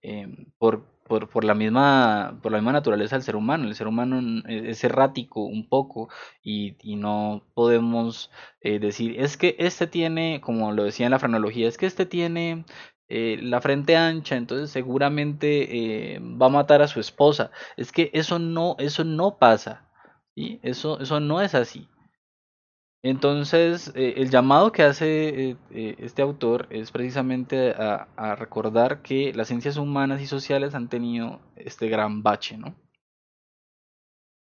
Em, 0.02 0.47
por, 0.59 0.85
por, 1.07 1.45
la 1.45 1.55
misma, 1.55 2.41
por 2.43 2.50
la 2.52 2.59
misma 2.59 2.73
naturaleza 2.73 3.17
del 3.17 3.23
ser 3.23 3.37
humano. 3.37 3.69
El 3.69 3.75
ser 3.75 3.87
humano 3.87 4.43
es 4.49 4.83
errático 4.83 5.45
un 5.45 5.69
poco 5.69 6.09
y, 6.43 6.76
no 6.97 7.45
podemos 7.55 8.31
eh, 8.61 8.79
decir, 8.79 9.21
es 9.21 9.37
que 9.37 9.55
este 9.59 9.87
tiene, 9.87 10.41
como 10.41 10.73
lo 10.73 10.85
decía 10.85 11.07
en 11.07 11.12
la 11.12 11.19
frenología, 11.19 11.69
es 11.69 11.79
que 11.79 11.87
este 11.87 12.07
tiene 12.07 12.64
eh, 13.14 13.37
la 13.42 13.61
frente 13.61 13.95
ancha, 13.95 14.37
entonces 14.37 14.71
seguramente 14.71 16.14
eh, 16.14 16.19
va 16.19 16.47
a 16.47 16.49
matar 16.49 16.81
a 16.81 16.88
su 16.88 16.99
esposa. 16.99 17.50
Es 17.76 17.92
que 17.92 18.11
eso 18.14 18.38
no, 18.38 18.75
eso 18.78 19.04
no 19.04 19.37
pasa. 19.38 19.87
y 20.35 20.61
Eso, 20.62 20.99
eso 20.99 21.21
no 21.21 21.42
es 21.42 21.54
así. 21.54 21.88
Entonces, 23.02 23.92
eh, 23.97 24.14
el 24.16 24.31
llamado 24.31 24.73
que 24.73 24.85
hace 24.85 25.57
este 25.71 26.23
autor 26.23 26.69
es 26.71 26.90
precisamente 26.90 27.73
a, 27.73 28.09
a, 28.16 28.35
recordar 28.37 29.02
que 29.02 29.35
las 29.35 29.49
ciencias 29.49 29.76
humanas 29.76 30.23
y 30.23 30.26
sociales 30.26 30.75
han 30.75 30.88
tenido 30.88 31.40
este 31.57 31.88
gran 31.88 32.23
bache, 32.23 32.57
¿no? 32.57 32.75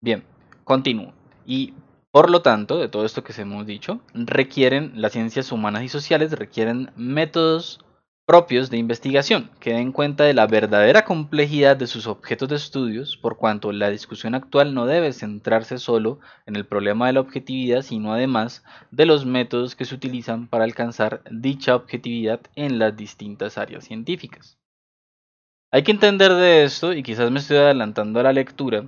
Bien, 0.00 0.24
continúo. 0.64 1.12
Y 1.46 1.74
por 2.10 2.28
lo 2.30 2.42
tanto, 2.42 2.78
de 2.78 2.88
todo 2.88 3.04
esto 3.04 3.22
que 3.22 3.40
hemos 3.40 3.66
dicho, 3.66 4.00
requieren 4.14 4.92
las 4.96 5.12
ciencias 5.12 5.52
humanas 5.52 5.84
y 5.84 5.88
sociales, 5.88 6.32
requieren 6.32 6.90
métodos 6.96 7.84
propios 8.28 8.68
de 8.68 8.76
investigación, 8.76 9.50
que 9.58 9.73
den 9.73 9.90
cuenta 9.90 10.25
de 10.25 10.35
la 10.35 10.47
verdadera 10.47 11.06
complejidad 11.06 11.78
de 11.78 11.87
sus 11.87 12.06
objetos 12.06 12.50
de 12.50 12.56
estudios, 12.56 13.16
por 13.16 13.38
cuanto 13.38 13.73
la 13.73 13.88
discusión 13.88 14.35
actual 14.35 14.75
no 14.75 14.85
debe 14.85 15.14
centrarse 15.14 15.78
solo 15.78 16.20
en 16.44 16.54
el 16.54 16.66
problema 16.66 17.06
de 17.06 17.14
la 17.14 17.20
objetividad, 17.20 17.80
sino 17.80 18.12
además 18.12 18.62
de 18.90 19.06
los 19.06 19.25
métodos 19.25 19.75
que 19.75 19.87
se 19.87 19.94
utilizan 19.94 20.47
para 20.47 20.64
alcanzar 20.64 21.23
dicha 21.30 21.75
objetividad 21.75 22.40
en 22.54 22.78
las 22.78 22.94
distintas 22.94 23.56
áreas 23.56 23.87
científicas. 23.87 24.58
Hay 25.70 25.82
que 25.82 25.92
entender 25.92 26.35
de 26.35 26.64
esto, 26.64 26.92
y 26.92 27.02
quizás 27.02 27.30
me 27.30 27.38
estoy 27.38 27.56
adelantando 27.56 28.20
a 28.20 28.25
la 28.25 28.35
lectura, 28.35 28.85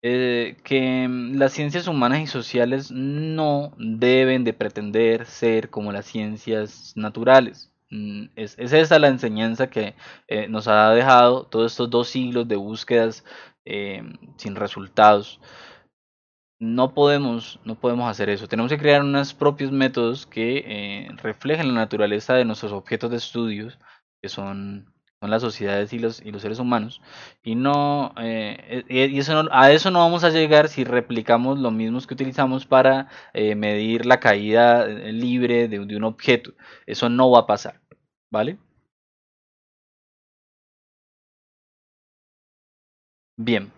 eh, 0.00 0.56
que 0.64 1.06
las 1.34 1.52
ciencias 1.52 1.88
humanas 1.88 2.20
y 2.20 2.26
sociales 2.26 2.90
no 2.90 3.74
deben 3.76 4.44
de 4.44 4.54
pretender 4.54 5.26
ser 5.26 5.68
como 5.68 5.92
las 5.92 6.06
ciencias 6.06 6.94
naturales 6.96 7.70
Mm, 7.90 8.26
es, 8.36 8.58
esa 8.58 8.98
la 8.98 9.08
enseñanza 9.08 9.70
que 9.70 9.94
eh, 10.28 10.48
nos 10.48 10.68
ha 10.68 10.90
dejado 10.90 11.44
todos 11.46 11.72
estos 11.72 11.88
dos 11.90 12.08
siglos 12.08 12.46
de 12.48 12.56
búsquedas 12.56 13.24
eh, 13.64 14.02
sin 14.36 14.56
resultados. 14.56 15.40
No 16.60 16.92
podemos, 16.92 17.60
no 17.64 17.76
podemos 17.76 18.10
hacer 18.10 18.28
eso. 18.30 18.48
Tenemos 18.48 18.70
que 18.70 18.78
crear 18.78 19.02
unos 19.02 19.32
propios 19.32 19.70
métodos 19.70 20.26
que 20.26 20.64
eh, 20.66 21.08
reflejen 21.22 21.68
la 21.68 21.74
naturaleza 21.74 22.34
de 22.34 22.44
nuestros 22.44 22.72
objetos 22.72 23.10
de 23.10 23.16
estudios, 23.16 23.78
que 24.20 24.28
son, 24.28 24.92
son 25.20 25.30
las 25.30 25.42
sociedades 25.42 25.92
y 25.92 25.98
los, 25.98 26.20
y 26.24 26.30
los 26.30 26.42
seres 26.42 26.58
humanos. 26.58 27.00
Y 27.42 27.54
no, 27.54 28.14
y 28.88 29.18
eso 29.18 29.44
a 29.50 29.72
eso 29.72 29.90
no 29.90 30.00
vamos 30.00 30.24
a 30.24 30.30
llegar 30.30 30.68
si 30.68 30.84
replicamos 30.84 31.58
lo 31.58 31.70
mismos 31.70 32.06
que 32.06 32.14
utilizamos 32.14 32.66
para 32.66 33.08
medir 33.34 34.06
la 34.06 34.20
caída 34.20 34.86
libre 34.86 35.68
de, 35.68 35.84
de 35.84 35.96
un 35.96 36.04
objeto. 36.04 36.52
Eso 36.86 37.08
no 37.08 37.30
va 37.30 37.40
a 37.40 37.46
pasar. 37.46 37.80
¿Vale? 38.30 38.58
Bien, 43.38 43.72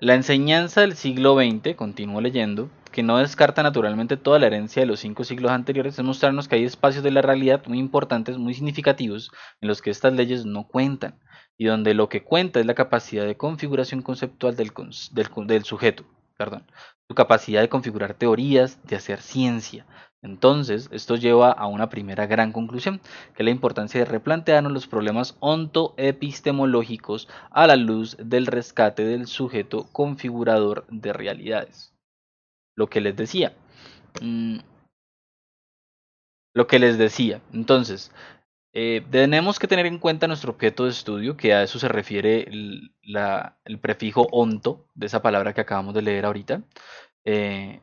la 0.00 0.14
enseñanza 0.14 0.80
del 0.82 0.96
siglo 0.96 1.34
XX, 1.34 1.76
continúo 1.76 2.20
leyendo, 2.20 2.70
que 2.96 3.02
no 3.02 3.18
descarta 3.18 3.62
naturalmente 3.62 4.16
toda 4.16 4.38
la 4.38 4.46
herencia 4.46 4.80
de 4.80 4.86
los 4.86 5.00
cinco 5.00 5.22
siglos 5.22 5.50
anteriores, 5.50 5.98
es 5.98 6.02
mostrarnos 6.02 6.48
que 6.48 6.56
hay 6.56 6.64
espacios 6.64 7.04
de 7.04 7.10
la 7.10 7.20
realidad 7.20 7.62
muy 7.66 7.78
importantes, 7.78 8.38
muy 8.38 8.54
significativos, 8.54 9.30
en 9.60 9.68
los 9.68 9.82
que 9.82 9.90
estas 9.90 10.14
leyes 10.14 10.46
no 10.46 10.66
cuentan, 10.66 11.20
y 11.58 11.66
donde 11.66 11.92
lo 11.92 12.08
que 12.08 12.24
cuenta 12.24 12.58
es 12.58 12.64
la 12.64 12.72
capacidad 12.72 13.26
de 13.26 13.36
configuración 13.36 14.00
conceptual 14.00 14.56
del, 14.56 14.72
sujeto, 15.64 16.06
perdón, 16.38 16.64
su 17.06 17.14
capacidad 17.14 17.60
de 17.60 17.68
configurar 17.68 18.14
teorías, 18.14 18.82
de 18.84 18.96
hacer 18.96 19.20
ciencia, 19.20 19.84
entonces, 20.22 20.88
esto 20.90 21.16
lleva 21.16 21.52
a 21.52 21.66
una 21.66 21.90
primera 21.90 22.26
gran 22.26 22.50
conclusión, 22.50 23.02
que 23.34 23.42
es 23.42 23.44
la 23.44 23.50
importancia 23.50 24.00
de 24.00 24.06
replantearnos 24.06 24.72
los 24.72 24.86
problemas 24.86 25.36
ontoepistemológicos 25.40 27.28
a 27.50 27.66
la 27.66 27.76
luz 27.76 28.16
del 28.18 28.46
rescate 28.46 29.04
del 29.04 29.26
sujeto 29.26 29.86
configurador 29.92 30.86
de 30.88 31.12
realidades. 31.12 31.92
Lo 32.76 32.88
que 32.88 33.00
les 33.00 33.16
decía. 33.16 33.54
Mm, 34.22 34.58
lo 36.54 36.66
que 36.66 36.78
les 36.78 36.98
decía. 36.98 37.40
Entonces, 37.52 38.12
eh, 38.72 39.04
tenemos 39.10 39.58
que 39.58 39.68
tener 39.68 39.86
en 39.86 39.98
cuenta 39.98 40.26
nuestro 40.26 40.52
objeto 40.52 40.84
de 40.84 40.90
estudio, 40.90 41.36
que 41.36 41.54
a 41.54 41.62
eso 41.62 41.78
se 41.78 41.88
refiere 41.88 42.42
el, 42.42 43.78
prefijo 43.80 44.28
onto, 44.32 44.86
de 44.94 45.06
esa 45.06 45.22
palabra 45.22 45.54
que 45.54 45.62
acabamos 45.62 45.94
de 45.94 46.02
leer 46.02 46.26
ahorita. 46.26 46.62
Eh, 47.24 47.80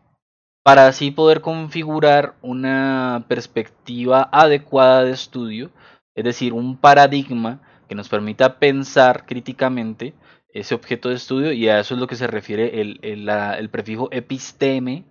para 0.63 0.87
así 0.87 1.11
poder 1.11 1.41
configurar 1.41 2.35
una 2.41 3.25
perspectiva 3.27 4.29
adecuada 4.31 5.03
de 5.03 5.11
estudio, 5.11 5.71
es 6.15 6.23
decir, 6.23 6.53
un 6.53 6.77
paradigma 6.77 7.61
que 7.87 7.95
nos 7.95 8.09
permita 8.09 8.59
pensar 8.59 9.25
críticamente 9.25 10.13
ese 10.53 10.75
objeto 10.75 11.09
de 11.09 11.15
estudio 11.15 11.51
y 11.51 11.67
a 11.67 11.79
eso 11.79 11.95
es 11.95 11.99
lo 11.99 12.07
que 12.07 12.15
se 12.15 12.27
refiere 12.27 12.79
el, 12.79 13.69
prefijo 13.69 14.07
episteme 14.11 15.03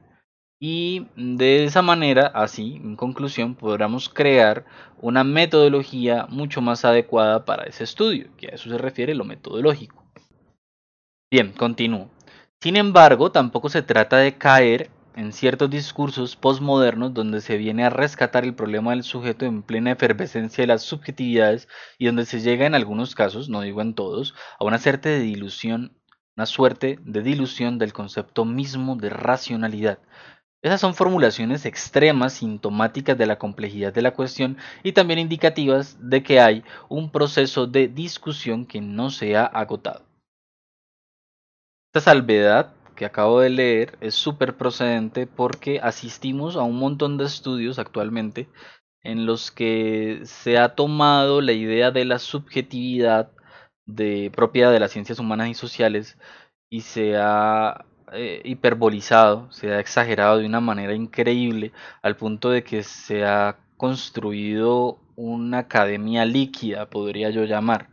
y 0.61 1.09
de 1.17 1.65
esa 1.65 1.83
manera, 1.83 2.29
así, 2.29 2.77
en 2.77 2.95
conclusión, 2.95 3.57
podremos 3.57 4.09
crear 4.09 4.65
una 5.01 5.25
metodología 5.25 6.27
mucho 6.29 6.61
más 6.61 6.85
adecuada 6.85 7.45
para 7.45 7.65
ese 7.65 7.83
estudio, 7.83 8.29
que 8.37 8.47
a 8.47 8.51
eso 8.51 8.71
se 8.71 8.79
refiere 8.79 9.17
lo 9.17 9.25
metodológico. 9.25 10.05
Bien, 11.33 11.51
continúo. 11.53 12.11
Sin 12.61 12.77
embargo, 12.77 13.33
tampoco 13.33 13.69
se 13.69 13.83
trata 13.83 14.19
de 14.19 14.39
caer 14.39 14.89
en 15.17 15.33
ciertos 15.33 15.71
discursos 15.71 16.37
postmodernos 16.37 17.15
donde 17.15 17.41
se 17.41 17.57
viene 17.57 17.85
a 17.85 17.91
rescatar 17.91 18.45
el 18.45 18.55
problema 18.55 18.93
del 18.93 19.03
sujeto 19.03 19.45
en 19.45 19.63
plena 19.63 19.93
efervescencia 19.93 20.63
de 20.63 20.69
las 20.69 20.83
subjetividades 20.83 21.69
y 21.99 22.07
donde 22.07 22.25
se 22.25 22.41
llega 22.41 22.67
en 22.67 22.75
algunos 22.75 23.15
casos, 23.15 23.49
no 23.49 23.61
digo 23.61 23.81
en 23.81 23.95
todos, 23.95 24.35
a 24.59 24.65
una 24.65 24.79
suerte 24.79 25.09
de 25.09 25.21
dilución, 25.21 25.97
una 26.37 26.47
suerte 26.47 26.99
de 27.03 27.23
dilución 27.23 27.79
del 27.79 27.93
concepto 27.93 28.45
mismo 28.45 28.97
de 28.97 29.11
racionalidad. 29.11 29.99
Esas 30.63 30.81
son 30.81 30.95
formulaciones 30.95 31.67
extremas 31.67 32.35
sintomáticas 32.35 33.19
de 33.19 33.27
la 33.27 33.37
complejidad 33.37 33.93
de 33.93 34.03
la 34.03 34.13
cuestión 34.15 34.57
y 34.85 34.93
también 34.93 35.19
indicativas 35.19 35.97
de 36.01 36.23
que 36.23 36.41
hay 36.41 36.63
un 36.89 37.11
proceso 37.11 37.67
de 37.67 37.89
discusión 37.89 38.65
que 38.65 38.81
no 38.81 39.11
se 39.11 39.37
ha 39.37 39.45
agotado. 39.45 40.05
Esta 41.93 42.13
salvedad 42.13 42.75
que 43.03 43.07
acabo 43.07 43.41
de 43.41 43.51
leer 43.51 43.99
es 44.01 44.15
súper 44.15 44.57
procedente 44.57 45.27
porque 45.27 45.81
asistimos 45.83 46.55
a 46.55 46.63
un 46.63 46.77
montón 46.79 47.19
de 47.19 47.25
estudios 47.25 47.81
actualmente 47.81 48.49
en 49.03 49.27
los 49.27 49.51
que 49.51 50.21
se 50.23 50.57
ha 50.57 50.77
tomado 50.77 51.41
la 51.41 51.51
idea 51.51 51.91
de 51.91 52.05
la 52.05 52.21
subjetividad 52.21 53.33
de, 53.87 54.31
propia 54.33 54.71
de 54.71 54.79
las 54.79 54.93
ciencias 54.93 55.19
humanas 55.19 55.49
y 55.49 55.55
sociales 55.55 56.17
y 56.71 56.83
se 56.83 57.17
ha 57.17 57.87
eh, 58.13 58.41
hiperbolizado, 58.45 59.51
se 59.51 59.73
ha 59.73 59.81
exagerado 59.81 60.39
de 60.39 60.47
una 60.47 60.61
manera 60.61 60.95
increíble 60.95 61.73
al 62.03 62.17
punto 62.17 62.51
de 62.51 62.63
que 62.63 62.85
se 62.85 63.25
ha 63.25 63.57
construido 63.77 65.01
una 65.17 65.59
academia 65.59 66.25
líquida, 66.25 66.89
podría 66.89 67.31
yo 67.31 67.43
llamar 67.47 67.89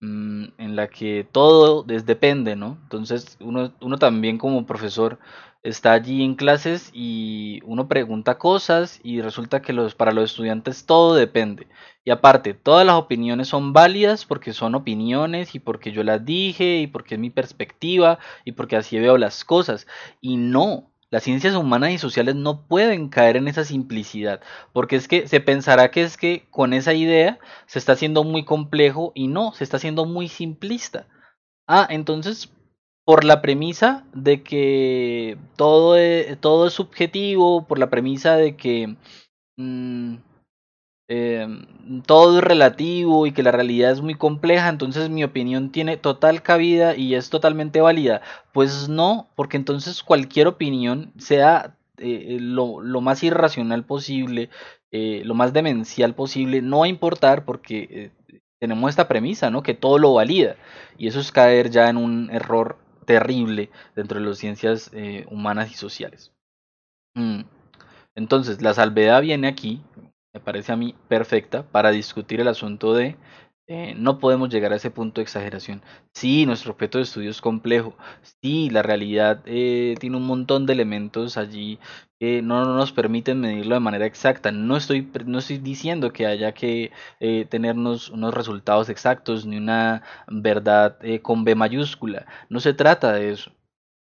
Mm, 0.00 0.44
en 0.58 0.76
la 0.76 0.86
que 0.88 1.26
todo 1.32 1.82
depende, 1.82 2.54
¿no? 2.54 2.78
Entonces 2.84 3.36
uno, 3.40 3.72
uno 3.80 3.98
también 3.98 4.38
como 4.38 4.64
profesor 4.64 5.18
está 5.64 5.92
allí 5.92 6.22
en 6.22 6.36
clases 6.36 6.90
y 6.94 7.60
uno 7.64 7.88
pregunta 7.88 8.38
cosas 8.38 9.00
y 9.02 9.20
resulta 9.22 9.60
que 9.60 9.72
los, 9.72 9.96
para 9.96 10.12
los 10.12 10.30
estudiantes 10.30 10.86
todo 10.86 11.14
depende. 11.16 11.66
Y 12.04 12.10
aparte, 12.12 12.54
todas 12.54 12.86
las 12.86 12.94
opiniones 12.94 13.48
son 13.48 13.72
válidas 13.72 14.24
porque 14.24 14.52
son 14.52 14.76
opiniones 14.76 15.56
y 15.56 15.58
porque 15.58 15.90
yo 15.90 16.04
las 16.04 16.24
dije 16.24 16.76
y 16.78 16.86
porque 16.86 17.16
es 17.16 17.20
mi 17.20 17.30
perspectiva 17.30 18.20
y 18.44 18.52
porque 18.52 18.76
así 18.76 18.98
veo 19.00 19.18
las 19.18 19.44
cosas. 19.44 19.88
Y 20.20 20.36
no, 20.36 20.92
las 21.10 21.22
ciencias 21.22 21.54
humanas 21.54 21.90
y 21.92 21.98
sociales 21.98 22.34
no 22.34 22.66
pueden 22.66 23.08
caer 23.08 23.36
en 23.36 23.48
esa 23.48 23.64
simplicidad, 23.64 24.40
porque 24.72 24.96
es 24.96 25.08
que 25.08 25.26
se 25.26 25.40
pensará 25.40 25.90
que 25.90 26.02
es 26.02 26.16
que 26.16 26.46
con 26.50 26.72
esa 26.72 26.92
idea 26.94 27.38
se 27.66 27.78
está 27.78 27.92
haciendo 27.92 28.24
muy 28.24 28.44
complejo 28.44 29.12
y 29.14 29.28
no, 29.28 29.52
se 29.54 29.64
está 29.64 29.78
haciendo 29.78 30.04
muy 30.04 30.28
simplista. 30.28 31.06
Ah, 31.66 31.86
entonces, 31.90 32.50
por 33.04 33.24
la 33.24 33.40
premisa 33.40 34.04
de 34.14 34.42
que 34.42 35.38
todo 35.56 35.96
es, 35.96 36.38
todo 36.40 36.66
es 36.66 36.74
subjetivo, 36.74 37.66
por 37.66 37.78
la 37.78 37.90
premisa 37.90 38.36
de 38.36 38.56
que... 38.56 38.96
Mm, 39.56 40.16
em, 41.08 41.66
todo 42.06 42.38
es 42.38 42.44
relativo 42.44 43.26
y 43.26 43.32
que 43.32 43.42
la 43.42 43.52
realidad 43.52 43.92
es 43.92 44.02
muy 44.02 44.14
compleja, 44.14 44.68
entonces 44.68 45.10
mi 45.10 45.24
opinión 45.24 45.70
tiene 45.72 45.96
total 45.96 46.42
cabida 46.42 46.96
y 46.96 47.14
es 47.14 47.30
totalmente 47.30 47.80
válida. 47.80 48.22
Pues 48.52 48.88
no, 48.88 49.28
porque 49.34 49.56
entonces 49.56 50.02
cualquier 50.02 50.46
opinión, 50.48 51.12
sea 51.18 51.76
eh, 51.98 52.38
lo, 52.40 52.80
lo, 52.80 53.00
más 53.00 53.22
irracional 53.22 53.84
posible, 53.84 54.50
eh, 54.90 55.22
lo 55.24 55.34
más 55.34 55.52
demencial 55.52 56.14
posible, 56.14 56.62
no 56.62 56.80
va 56.80 56.86
a 56.86 56.88
importar 56.88 57.44
porque 57.44 58.12
eh, 58.28 58.40
tenemos 58.58 58.90
esta 58.90 59.08
premisa, 59.08 59.50
¿no? 59.50 59.62
Que 59.62 59.74
todo 59.74 59.98
lo 59.98 60.14
valida. 60.14 60.56
Y 60.96 61.08
eso 61.08 61.20
es 61.20 61.32
caer 61.32 61.70
ya 61.70 61.88
en 61.88 61.96
un 61.96 62.30
error 62.30 62.78
terrible 63.04 63.70
dentro 63.96 64.20
de 64.20 64.26
las 64.26 64.38
ciencias 64.38 64.90
eh, 64.92 65.26
humanas 65.30 65.70
y 65.70 65.74
sociales. 65.74 66.32
Mm. 67.14 67.42
Entonces, 68.14 68.62
la 68.62 68.74
salvedad 68.74 69.22
viene 69.22 69.48
aquí, 69.48 69.80
me 70.34 70.40
parece 70.40 70.72
a 70.72 70.76
mí 70.76 70.94
perfecta, 71.08 71.62
para 71.70 71.90
discutir 71.90 72.40
el 72.40 72.48
asunto 72.48 72.94
de 72.94 73.16
eh, 73.70 73.94
no 73.98 74.18
podemos 74.18 74.48
llegar 74.48 74.72
a 74.72 74.76
ese 74.76 74.90
punto 74.90 75.20
de 75.20 75.24
exageración. 75.24 75.82
Sí, 76.14 76.46
nuestro 76.46 76.72
objeto 76.72 76.96
de 76.98 77.04
estudio 77.04 77.30
es 77.30 77.40
complejo. 77.42 77.96
Sí, 78.40 78.70
la 78.70 78.82
realidad 78.82 79.42
eh, 79.44 79.94
tiene 80.00 80.16
un 80.16 80.26
montón 80.26 80.64
de 80.64 80.72
elementos 80.72 81.36
allí 81.36 81.78
que 82.18 82.40
no 82.42 82.64
nos 82.64 82.92
permiten 82.92 83.40
medirlo 83.40 83.74
de 83.74 83.80
manera 83.80 84.06
exacta. 84.06 84.52
No 84.52 84.76
estoy, 84.76 85.10
no 85.26 85.38
estoy 85.38 85.58
diciendo 85.58 86.12
que 86.14 86.26
haya 86.26 86.52
que 86.52 86.92
eh, 87.20 87.44
tenernos 87.48 88.08
unos 88.08 88.32
resultados 88.34 88.88
exactos 88.88 89.44
ni 89.44 89.58
una 89.58 90.02
verdad 90.28 90.98
con 91.22 91.44
B 91.44 91.54
mayúscula. 91.54 92.26
No 92.48 92.60
se 92.60 92.72
trata 92.72 93.12
de 93.12 93.30
eso. 93.32 93.52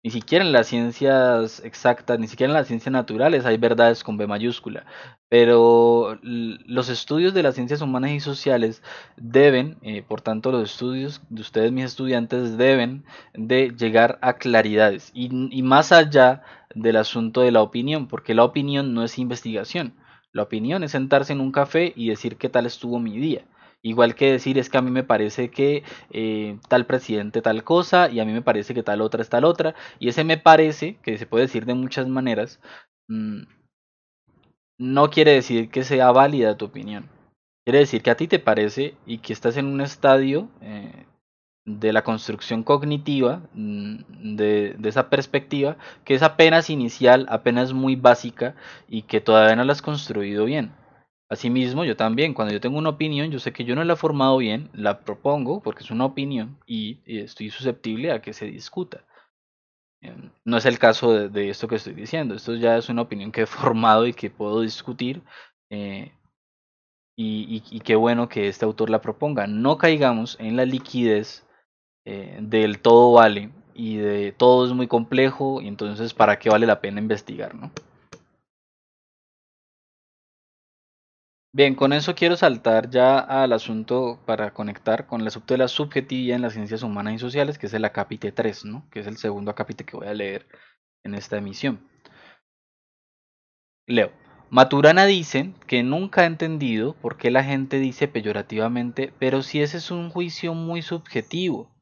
Ni 0.05 0.11
siquiera 0.11 0.45
en 0.45 0.51
las 0.51 0.67
ciencias 0.67 1.61
exactas, 1.65 2.19
ni 2.19 2.27
siquiera 2.27 2.51
en 2.51 2.57
las 2.57 2.67
ciencias 2.67 2.93
naturales 2.93 3.43
hay 3.43 3.57
verdades 3.57 4.03
con 4.03 4.17
B 4.17 4.27
mayúscula. 4.27 4.85
Pero 5.29 6.19
los 6.21 6.89
estudios 6.89 7.33
de 7.33 7.41
las 7.41 7.55
ciencias 7.55 7.81
humanas 7.81 8.11
y 8.11 8.19
sociales 8.19 8.83
deben, 9.17 9.77
eh, 9.81 10.03
por 10.03 10.21
tanto 10.21 10.51
los 10.51 10.69
estudios 10.71 11.21
de 11.29 11.41
ustedes, 11.41 11.71
mis 11.71 11.85
estudiantes, 11.85 12.55
deben 12.55 13.03
de 13.33 13.73
llegar 13.75 14.19
a 14.21 14.33
claridades. 14.33 15.09
Y, 15.15 15.29
y 15.49 15.63
más 15.63 15.91
allá 15.91 16.43
del 16.75 16.97
asunto 16.97 17.41
de 17.41 17.51
la 17.51 17.63
opinión, 17.63 18.07
porque 18.07 18.35
la 18.35 18.43
opinión 18.43 18.93
no 18.93 19.03
es 19.03 19.17
investigación. 19.17 19.95
La 20.31 20.43
opinión 20.43 20.83
es 20.83 20.91
sentarse 20.91 21.33
en 21.33 21.41
un 21.41 21.51
café 21.51 21.93
y 21.95 22.09
decir 22.09 22.37
qué 22.37 22.47
tal 22.49 22.67
estuvo 22.67 22.99
mi 22.99 23.17
día. 23.17 23.45
Igual 23.85 24.15
que 24.15 24.31
decir 24.31 24.57
es 24.57 24.71
que 24.71 24.79
a 24.79 24.81
mí 24.81 24.89
me 24.89 25.03
parece 25.03 25.51
que 25.51 25.83
eh, 26.09 26.57
tal 26.69 26.87
presidente 26.87 27.43
tal 27.43 27.63
cosa 27.63 28.09
y 28.09 28.19
a 28.19 28.25
mí 28.25 28.33
me 28.33 28.41
parece 28.41 28.73
que 28.73 28.81
tal 28.81 28.99
otra 28.99 29.21
es 29.21 29.29
tal 29.29 29.45
otra. 29.45 29.75
Y 29.99 30.09
ese 30.09 30.23
me 30.23 30.39
parece, 30.39 30.97
que 31.03 31.19
se 31.19 31.27
puede 31.27 31.45
decir 31.45 31.67
de 31.67 31.75
muchas 31.75 32.07
maneras, 32.07 32.59
mm, 33.07 33.43
no 34.79 35.11
quiere 35.11 35.33
decir 35.33 35.69
que 35.69 35.83
sea 35.83 36.11
válida 36.11 36.57
tu 36.57 36.65
opinión. 36.65 37.09
Quiere 37.63 37.79
decir 37.79 38.01
que 38.01 38.09
a 38.09 38.17
ti 38.17 38.27
te 38.27 38.39
parece 38.39 38.95
y 39.05 39.19
que 39.19 39.33
estás 39.33 39.55
en 39.55 39.67
un 39.67 39.81
estadio 39.81 40.49
eh, 40.61 41.05
de 41.65 41.93
la 41.93 42.03
construcción 42.03 42.63
cognitiva, 42.63 43.43
mm, 43.53 44.35
de, 44.35 44.75
de, 44.79 44.89
esa 44.89 45.11
perspectiva, 45.11 45.77
que 46.05 46.15
es 46.15 46.23
apenas 46.23 46.71
inicial, 46.71 47.27
apenas 47.29 47.73
muy 47.73 47.95
básica 47.95 48.55
y 48.89 49.03
que 49.03 49.21
todavía 49.21 49.55
no 49.55 49.63
la 49.63 49.73
has 49.73 49.83
construido 49.83 50.45
bien. 50.45 50.71
Asimismo, 51.29 51.83
yo 51.85 51.95
también, 51.95 52.33
cuando 52.35 52.53
yo 52.53 52.61
tengo 52.61 52.77
una 52.77 52.89
opinión, 52.89 53.31
yo 53.31 53.39
sé 53.39 53.51
que 53.51 53.65
yo 53.65 53.75
no 53.75 53.83
la 53.83 53.93
he 53.93 53.95
formado 53.95 54.37
bien, 54.37 54.69
la 54.73 54.99
propongo 55.01 55.59
porque 55.61 55.83
es 55.83 55.89
una 55.89 56.05
opinión 56.05 56.59
y, 56.67 56.99
estoy 57.05 57.49
susceptible 57.49 58.11
a 58.11 58.21
que 58.21 58.33
se 58.33 58.45
discuta. 58.45 59.05
Em, 60.01 60.31
no 60.43 60.57
es 60.57 60.65
el 60.65 60.77
caso 60.77 61.29
de, 61.29 61.49
esto 61.49 61.67
que 61.67 61.75
estoy 61.75 61.93
diciendo, 61.93 62.35
esto 62.35 62.53
ya 62.55 62.77
es 62.77 62.89
una 62.89 63.01
opinión 63.01 63.31
que 63.31 63.41
he 63.43 63.45
formado 63.47 64.05
y 64.05 64.13
que 64.13 64.29
puedo 64.29 64.61
discutir 64.61 65.23
eh, 65.71 66.11
y, 67.17 67.79
qué 67.81 67.95
bueno 67.95 68.29
que 68.29 68.47
este 68.47 68.65
autor 68.65 68.89
la 68.89 69.01
proponga. 69.01 69.47
No 69.47 69.77
caigamos 69.77 70.37
en 70.39 70.57
la 70.57 70.65
liquidez 70.65 71.45
eh, 72.05 72.37
del 72.41 72.79
todo 72.79 73.13
vale 73.13 73.51
y 73.73 73.97
de 73.97 74.31
todo 74.31 74.65
es 74.65 74.73
muy 74.73 74.87
complejo 74.87 75.61
y 75.61 75.67
entonces 75.67 76.13
para 76.13 76.37
qué 76.39 76.49
vale 76.49 76.67
la 76.67 76.81
pena 76.81 76.99
investigar, 76.99 77.55
¿no? 77.55 77.71
Bien, 81.55 81.73
con 81.73 81.93
eso 81.93 82.15
quiero 82.15 82.35
saltar 82.35 82.89
ya 82.89 83.17
al 83.17 83.53
asunto 83.53 84.19
para 84.25 84.53
conectar 84.53 85.07
con 85.07 85.21
el 85.21 85.27
asunto 85.27 85.53
de 85.53 85.59
la 85.59 85.69
subjetividad 85.69 86.35
en 86.35 86.41
las 86.41 86.51
ciencias 86.51 86.83
humanas 86.83 87.13
y 87.13 87.17
sociales, 87.17 87.57
que 87.57 87.67
es 87.67 87.73
el 87.73 87.85
acápite 87.85 88.33
3, 88.33 88.65
¿no? 88.65 88.85
que 88.91 88.99
es 88.99 89.07
el 89.07 89.15
segundo 89.15 89.51
acápite 89.51 89.85
que 89.85 89.95
voy 89.95 90.07
a 90.07 90.13
leer 90.13 90.45
en 91.05 91.15
esta 91.15 91.37
emisión. 91.37 91.79
Leo. 93.87 94.11
Maturana 94.49 95.05
dice 95.05 95.53
que 95.65 95.81
nunca 95.81 96.23
ha 96.23 96.25
entendido 96.25 96.93
por 96.95 97.15
qué 97.15 97.31
la 97.31 97.45
gente 97.45 97.79
dice 97.79 98.09
peyorativamente, 98.09 99.13
pero 99.17 99.41
si 99.41 99.61
ese 99.61 99.77
es 99.77 99.91
un 99.91 100.09
juicio 100.09 100.53
muy 100.53 100.81
subjetivo. 100.81 101.73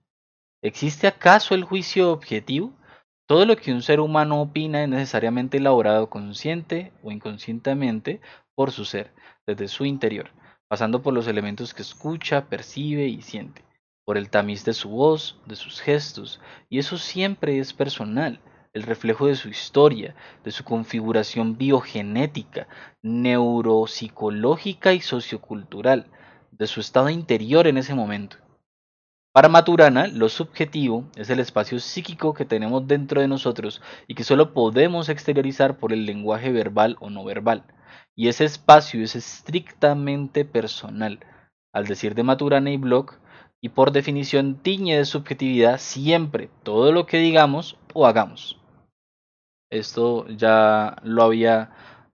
¿Existe 0.61 1.07
acaso 1.07 1.55
el 1.55 1.63
juicio 1.63 2.11
objetivo? 2.11 2.77
Todo 3.25 3.47
lo 3.47 3.55
que 3.55 3.73
un 3.73 3.81
ser 3.81 4.01
humano 4.01 4.39
opina 4.39 4.83
es 4.83 4.89
necesariamente 4.89 5.57
elaborado 5.57 6.11
consciente 6.11 6.93
o 7.01 7.11
inconscientemente 7.11 8.21
por 8.55 8.71
su 8.71 8.85
ser 8.85 9.13
desde 9.45 9.67
su 9.67 9.85
interior, 9.85 10.29
pasando 10.67 11.01
por 11.01 11.13
los 11.13 11.27
elementos 11.27 11.73
que 11.73 11.81
escucha, 11.81 12.49
percibe 12.49 13.07
y 13.07 13.21
siente, 13.21 13.63
por 14.05 14.17
el 14.17 14.29
tamiz 14.29 14.65
de 14.65 14.73
su 14.73 14.89
voz, 14.89 15.39
de 15.45 15.55
sus 15.55 15.81
gestos, 15.81 16.41
y 16.69 16.79
eso 16.79 16.97
siempre 16.97 17.59
es 17.59 17.73
personal, 17.73 18.39
el 18.73 18.83
reflejo 18.83 19.27
de 19.27 19.35
su 19.35 19.49
historia, 19.49 20.15
de 20.43 20.51
su 20.51 20.63
configuración 20.63 21.57
biogenética, 21.57 22.67
neuropsicológica 23.03 24.93
y 24.93 25.01
sociocultural, 25.01 26.07
de 26.51 26.67
su 26.67 26.79
estado 26.79 27.09
interior 27.09 27.67
en 27.67 27.77
ese 27.77 27.93
momento. 27.93 28.37
Para 29.31 29.49
Maturana, 29.49 30.07
lo 30.07 30.29
subjetivo 30.29 31.05
es 31.15 31.29
el 31.31 31.39
espacio 31.39 31.79
psíquico 31.79 32.33
que 32.33 32.45
tenemos 32.45 32.87
dentro 32.87 33.19
de 33.19 33.27
nosotros 33.27 33.81
y 34.07 34.13
que 34.13 34.23
solo 34.23 34.53
podemos 34.53 35.09
exteriorizar 35.09 35.77
por 35.77 35.91
el 35.91 36.05
lenguaje 36.05 36.51
verbal 36.51 36.97
o 36.99 37.09
no 37.09 37.23
verbal. 37.23 37.63
Y 38.15 38.27
ese 38.27 38.45
espacio 38.45 39.03
es 39.03 39.15
estrictamente 39.15 40.45
personal, 40.45 41.19
al 41.73 41.85
decir 41.85 42.15
de 42.15 42.23
Maturana 42.23 42.71
y 42.71 42.77
Bloch, 42.77 43.13
y 43.61 43.69
por 43.69 43.91
definición 43.91 44.55
tiñe 44.55 44.97
de 44.97 45.05
subjetividad 45.05 45.79
siempre 45.79 46.49
todo 46.63 46.91
lo 46.91 47.05
que 47.05 47.17
digamos 47.17 47.77
o 47.93 48.05
hagamos. 48.05 48.59
Esto 49.71 50.27
ya 50.27 50.97
lo 51.01 51.23
había 51.23 51.71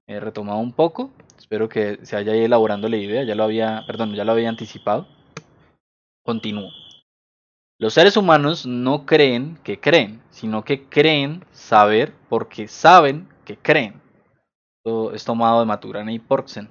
eh, 0.07 0.19
retomado 0.19 0.59
un 0.59 0.73
poco, 0.73 1.11
espero 1.37 1.67
que 1.67 1.99
se 2.03 2.15
haya 2.15 2.33
elaborando 2.33 2.87
la 2.87 2.97
idea, 2.97 3.23
ya 3.23 3.35
lo 3.35 3.43
había, 3.43 3.83
perdón, 3.87 4.13
ya 4.13 4.23
lo 4.23 4.31
había 4.31 4.47
anticipado. 4.47 5.07
Continúo. 6.23 6.69
Los 7.79 7.93
seres 7.95 8.15
humanos 8.15 8.65
no 8.65 9.05
creen 9.05 9.57
que 9.63 9.79
creen, 9.79 10.21
sino 10.29 10.63
que 10.63 10.83
creen 10.87 11.43
saber 11.51 12.13
porque 12.29 12.67
saben 12.67 13.27
que 13.45 13.57
creen 13.57 13.98
es 15.13 15.25
tomado 15.25 15.59
de 15.59 15.65
Maturana 15.65 16.11
y 16.11 16.19
Porksen. 16.19 16.69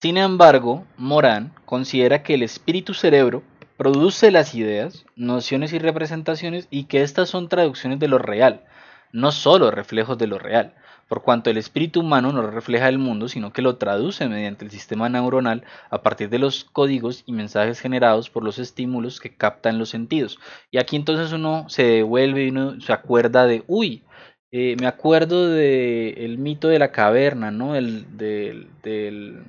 Sin 0.00 0.16
embargo, 0.16 0.84
Morán 0.96 1.52
considera 1.64 2.22
que 2.22 2.34
el 2.34 2.42
espíritu 2.42 2.94
cerebro 2.94 3.42
produce 3.76 4.30
las 4.30 4.54
ideas, 4.54 5.04
nociones 5.16 5.72
y 5.72 5.78
representaciones 5.78 6.68
y 6.70 6.84
que 6.84 7.02
estas 7.02 7.28
son 7.28 7.48
traducciones 7.48 7.98
de 7.98 8.08
lo 8.08 8.18
real, 8.18 8.64
no 9.12 9.32
solo 9.32 9.70
reflejos 9.70 10.18
de 10.18 10.26
lo 10.26 10.38
real, 10.38 10.74
por 11.08 11.22
cuanto 11.22 11.50
el 11.50 11.58
espíritu 11.58 12.00
humano 12.00 12.32
no 12.32 12.42
refleja 12.42 12.88
el 12.88 12.98
mundo, 12.98 13.28
sino 13.28 13.52
que 13.52 13.62
lo 13.62 13.76
traduce 13.76 14.28
mediante 14.28 14.64
el 14.64 14.70
sistema 14.70 15.08
neuronal 15.08 15.64
a 15.90 16.02
partir 16.02 16.30
de 16.30 16.38
los 16.38 16.64
códigos 16.64 17.22
y 17.26 17.32
mensajes 17.32 17.80
generados 17.80 18.30
por 18.30 18.44
los 18.44 18.58
estímulos 18.58 19.20
que 19.20 19.36
captan 19.36 19.78
los 19.78 19.90
sentidos. 19.90 20.38
Y 20.70 20.78
aquí 20.78 20.96
entonces 20.96 21.32
uno 21.32 21.66
se 21.68 21.84
devuelve 21.84 22.44
y 22.44 22.48
uno 22.48 22.80
se 22.80 22.92
acuerda 22.92 23.46
de, 23.46 23.62
uy, 23.66 24.04
eh, 24.52 24.76
me 24.78 24.86
acuerdo 24.86 25.48
del 25.48 26.18
el 26.18 26.38
mito 26.38 26.68
de 26.68 26.78
la 26.78 26.92
caverna, 26.92 27.50
¿no? 27.50 27.74
El, 27.74 28.18
del, 28.18 28.68
del, 28.82 29.44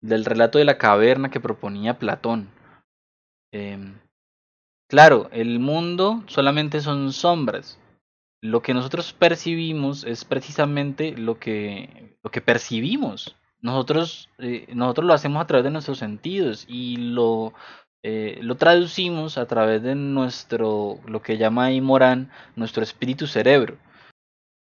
del, 0.00 0.24
relato 0.24 0.58
de 0.58 0.64
la 0.64 0.78
caverna 0.78 1.30
que 1.30 1.40
proponía 1.40 1.98
Platón. 1.98 2.50
Em, 3.52 3.98
claro, 4.88 5.28
el 5.32 5.58
mundo 5.58 6.22
solamente 6.28 6.80
son 6.80 7.12
sombras. 7.12 7.80
Lo 8.40 8.62
que 8.62 8.74
nosotros 8.74 9.12
percibimos 9.12 10.04
es 10.04 10.24
precisamente 10.24 11.12
lo 11.16 11.40
que, 11.40 12.16
lo 12.22 12.30
que 12.30 12.40
percibimos. 12.40 13.36
Nosotros, 13.60 14.30
eh, 14.38 14.68
nosotros 14.72 15.06
lo 15.06 15.14
hacemos 15.14 15.42
a 15.42 15.46
través 15.46 15.64
de 15.64 15.70
nuestros 15.72 15.98
sentidos 15.98 16.64
y 16.68 16.96
lo, 16.96 17.52
eh, 18.02 18.38
lo 18.40 18.56
traducimos 18.56 19.36
a 19.36 19.46
través 19.46 19.82
de 19.82 19.94
nuestro, 19.94 20.98
lo 21.06 21.20
que 21.22 21.36
llama 21.36 21.66
ahí 21.66 21.80
Morán, 21.80 22.30
nuestro 22.56 22.82
espíritu 22.82 23.26
cerebro. 23.26 23.76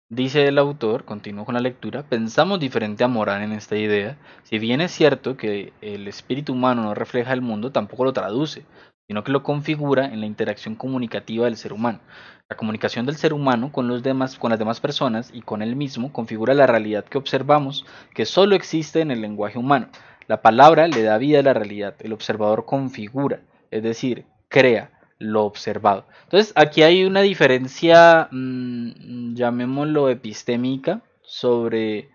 Dice 0.09 0.47
el 0.47 0.59
autor, 0.59 1.05
continúo 1.05 1.45
con 1.45 1.55
la 1.55 1.61
lectura, 1.61 2.05
pensamos 2.05 2.61
diferente 2.61 3.03
a 3.03 3.09
Morán 3.09 3.43
en 3.43 3.53
esta 3.53 3.77
idea. 3.77 4.17
Si 4.45 4.61
bien 4.61 4.81
es 4.81 4.93
cierto 4.93 5.37
que 5.37 5.73
el 5.81 6.07
espíritu 6.07 6.53
humano 6.53 6.85
no 6.85 6.95
refleja 6.95 7.33
el 7.33 7.41
mundo, 7.43 7.73
tampoco 7.73 8.05
lo 8.05 8.13
traduce. 8.13 8.65
sino 9.09 9.23
que 9.23 9.31
lo 9.31 9.45
configura 9.45 10.07
en 10.07 10.19
la 10.19 10.27
interacción 10.27 10.75
comunicativa 10.75 11.45
del 11.45 11.57
ser 11.57 11.73
humano. 11.73 12.01
La 12.49 12.57
comunicación 12.57 13.07
del 13.07 13.17
ser 13.17 13.33
humano 13.33 13.71
con, 13.71 13.87
los 13.89 14.03
demás, 14.03 14.37
con 14.37 14.51
las 14.51 14.59
demás 14.59 14.81
personas 14.81 15.31
y 15.33 15.43
con 15.43 15.63
él 15.63 15.77
mismo 15.77 16.13
configura 16.13 16.55
la 16.55 16.67
realidad 16.67 17.05
que 17.05 17.19
observamos, 17.19 17.87
que 18.15 18.27
solo 18.27 18.57
existe 18.57 19.01
en 19.01 19.13
el 19.13 19.21
lenguaje 19.21 19.59
humano. 19.59 19.89
La 20.29 20.43
palabra 20.43 20.89
le 20.89 21.03
da 21.03 21.19
vida 21.19 21.41
a 21.41 21.43
la 21.43 21.55
realidad, 21.55 21.95
el 22.01 22.13
observador 22.13 22.65
configura, 22.65 23.41
es 23.71 23.83
decir, 23.83 24.25
crea 24.49 24.91
lo 25.19 25.45
observado. 25.45 26.07
Entonces, 26.25 26.53
aquí 26.57 26.83
hay 26.83 27.05
una 27.05 27.23
diferencia, 27.23 28.29
mmm, 28.31 29.35
llamémoslo 29.35 30.11
epistémica, 30.11 31.03
sobre 31.23 32.11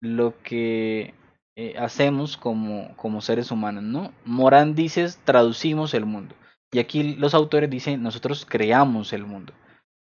lo 0.00 0.40
que 0.42 1.14
eh, 1.56 1.74
hacemos 1.78 2.36
como, 2.36 2.94
como 2.96 3.20
seres 3.20 3.50
humanos, 3.50 3.82
¿no? 3.82 4.12
Morán 4.24 4.74
dice, 4.74 5.06
traducimos 5.24 5.94
el 5.94 6.04
mundo. 6.04 6.34
Y 6.72 6.78
aquí 6.78 7.14
los 7.14 7.34
autores 7.34 7.70
dicen, 7.70 8.02
nosotros 8.02 8.44
creamos 8.46 9.12
el 9.12 9.24
mundo. 9.24 9.52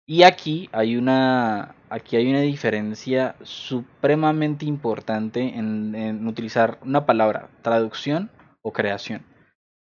Y 0.06 0.22
aquí 0.22 0.68
hay 0.72 0.96
una, 0.96 1.74
aquí 1.88 2.16
hay 2.16 2.28
una 2.28 2.40
diferencia 2.40 3.36
supremamente 3.42 4.66
importante 4.66 5.40
en, 5.56 6.26
utilizar 6.26 6.78
una 6.82 7.06
palabra, 7.06 7.48
traducción 7.62 8.30
o 8.60 8.72
creación. 8.72 9.24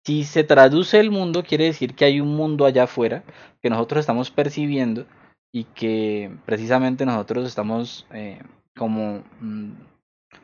Si 0.06 0.26
se 0.26 0.44
traduce 0.44 1.00
el 1.00 1.12
mundo, 1.12 1.44
quiere 1.44 1.66
decir 1.66 1.96
que 1.96 2.06
hay 2.06 2.20
un 2.20 2.36
mundo 2.36 2.66
allá 2.66 2.84
afuera 2.84 3.24
que 3.62 3.70
nosotros 3.70 4.02
estamos 4.02 4.30
percibiendo 4.32 5.06
y 5.54 5.64
que 5.64 6.32
precisamente 6.46 7.06
nosotros 7.06 7.48
estamos 7.48 8.06
eh, 8.12 8.42
como 8.76 9.24
mm, 9.40 9.72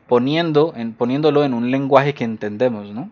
poniendo, 0.08 0.72
en, 0.74 0.94
poniéndolo 0.94 1.44
en 1.44 1.52
un 1.52 1.70
lenguaje 1.70 2.14
que 2.14 2.24
entendemos, 2.24 2.92
¿no? 2.92 3.10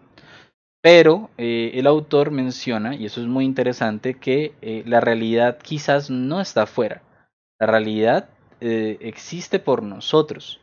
Pero 0.84 1.30
eh, 1.38 1.70
el 1.76 1.86
autor 1.86 2.30
menciona, 2.30 2.94
y 2.94 3.06
eso 3.06 3.22
es 3.22 3.26
muy 3.26 3.46
interesante, 3.46 4.12
que 4.12 4.52
eh, 4.60 4.82
la 4.84 5.00
realidad 5.00 5.56
quizás 5.56 6.10
no 6.10 6.42
está 6.42 6.64
afuera. 6.64 7.00
La 7.58 7.66
realidad 7.66 8.28
eh, 8.60 8.98
existe 9.00 9.58
por 9.58 9.82
nosotros. 9.82 10.60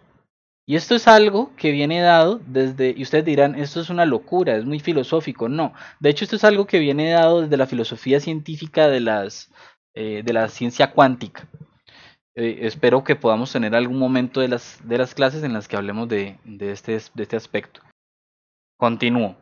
Y 0.67 0.75
esto 0.75 0.93
es 0.93 1.07
algo 1.07 1.55
que 1.55 1.71
viene 1.71 2.01
dado 2.01 2.39
desde, 2.45 2.93
y 2.95 3.01
ustedes 3.01 3.25
dirán, 3.25 3.55
esto 3.55 3.81
es 3.81 3.89
una 3.89 4.05
locura, 4.05 4.55
es 4.57 4.63
muy 4.63 4.79
filosófico. 4.79 5.49
No, 5.49 5.73
de 5.99 6.11
hecho 6.11 6.25
esto 6.25 6.35
es 6.35 6.43
algo 6.43 6.67
que 6.67 6.77
viene 6.77 7.09
dado 7.09 7.41
desde 7.41 7.57
la 7.57 7.65
filosofía 7.65 8.19
científica 8.19 8.89
de, 8.89 8.99
las, 8.99 9.49
de 9.95 10.31
la 10.31 10.49
ciencia 10.49 10.91
cuántica. 10.91 11.47
Espero 12.35 13.03
que 13.03 13.15
podamos 13.15 13.51
tener 13.51 13.73
algún 13.73 13.97
momento 13.97 14.39
de 14.39 14.49
las, 14.49 14.79
de 14.87 14.99
las 14.99 15.15
clases 15.15 15.43
en 15.43 15.53
las 15.53 15.67
que 15.67 15.77
hablemos 15.77 16.07
de, 16.07 16.37
de, 16.45 16.71
este, 16.71 16.91
de 16.91 17.23
este 17.23 17.35
aspecto. 17.35 17.81
Continúo. 18.77 19.35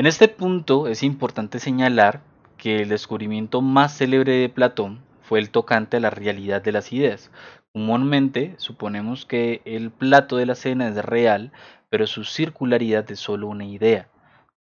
En 0.00 0.06
este 0.06 0.28
punto 0.28 0.88
es 0.88 1.02
importante 1.02 1.58
señalar 1.58 2.22
que 2.56 2.80
el 2.80 2.88
descubrimiento 2.88 3.60
más 3.60 3.98
célebre 3.98 4.32
de 4.32 4.48
Platón 4.48 5.02
fue 5.20 5.40
el 5.40 5.50
tocante 5.50 5.98
a 5.98 6.00
la 6.00 6.08
realidad 6.08 6.62
de 6.62 6.72
las 6.72 6.90
ideas. 6.94 7.30
Comúnmente 7.74 8.54
suponemos 8.56 9.26
que 9.26 9.60
el 9.66 9.90
plato 9.90 10.38
de 10.38 10.46
la 10.46 10.54
cena 10.54 10.88
es 10.88 10.96
real, 11.04 11.52
pero 11.90 12.06
su 12.06 12.24
circularidad 12.24 13.10
es 13.10 13.18
solo 13.18 13.48
una 13.48 13.66
idea. 13.66 14.08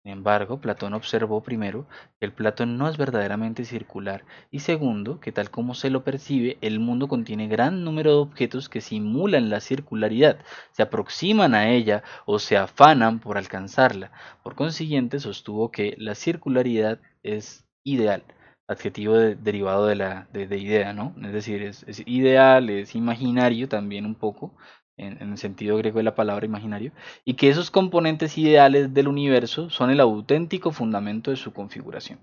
Sin 0.07 0.13
embargo, 0.13 0.61
Platón 0.61 0.93
observó 0.93 1.43
primero 1.43 1.85
que 2.17 2.25
el 2.25 2.31
plato 2.31 2.65
no 2.65 2.87
es 2.87 2.95
verdaderamente 2.95 3.65
circular 3.65 4.23
y 4.51 4.59
segundo, 4.59 5.19
que 5.19 5.33
tal 5.33 5.51
como 5.51 5.73
se 5.75 5.89
lo 5.89 6.05
percibe, 6.05 6.57
el 6.61 6.79
mundo 6.79 7.09
contiene 7.09 7.49
gran 7.49 7.83
número 7.83 8.11
de 8.11 8.17
objetos 8.19 8.69
que 8.69 8.79
simulan 8.79 9.49
la 9.49 9.59
circularidad, 9.59 10.39
se 10.71 10.81
aproximan 10.81 11.53
a 11.55 11.71
ella 11.71 12.03
o 12.25 12.39
se 12.39 12.55
afanan 12.55 13.19
por 13.19 13.37
alcanzarla. 13.37 14.13
Por 14.43 14.55
consiguiente, 14.55 15.19
sostuvo 15.19 15.71
que 15.71 15.95
la 15.97 16.15
circularidad 16.15 17.01
es 17.21 17.65
ideal, 17.83 18.23
adjetivo 18.65 19.13
derivado 19.13 19.87
de 19.87 19.95
la 19.97 20.29
de, 20.31 20.57
idea, 20.57 20.93
¿no? 20.93 21.15
Es 21.21 21.33
decir, 21.33 21.61
es 21.63 21.83
ideal, 22.05 22.69
es 22.69 22.95
imaginario 22.95 23.67
también 23.67 24.05
un 24.05 24.15
poco, 24.15 24.55
en, 24.97 25.21
el 25.21 25.37
sentido 25.37 25.77
griego 25.77 25.97
de 25.97 26.03
la 26.03 26.15
palabra 26.15 26.45
imaginario, 26.45 26.91
y 27.23 27.35
que 27.35 27.49
esos 27.49 27.71
componentes 27.71 28.37
ideales 28.37 28.93
del 28.93 29.07
universo 29.07 29.69
son 29.69 29.89
el 29.91 29.99
auténtico 29.99 30.71
fundamento 30.71 31.31
de 31.31 31.37
su 31.37 31.53
configuración. 31.53 32.19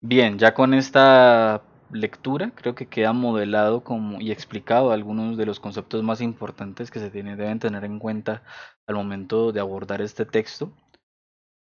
Bien, 0.00 0.38
ya 0.38 0.52
con 0.52 0.74
esta 0.74 1.62
lectura 1.92 2.52
creo 2.54 2.74
que 2.74 2.86
queda 2.86 3.12
modelado 3.12 3.84
como 3.84 4.20
y 4.20 4.32
explicado 4.32 4.90
algunos 4.90 5.36
de 5.36 5.46
los 5.46 5.60
conceptos 5.60 6.02
más 6.02 6.20
importantes 6.20 6.90
que 6.90 6.98
se 6.98 7.10
deben 7.10 7.58
tener 7.58 7.84
en 7.84 7.98
cuenta 7.98 8.42
al 8.86 8.96
momento 8.96 9.52
de 9.52 9.60
abordar 9.60 10.00
este 10.00 10.24
texto. 10.24 10.72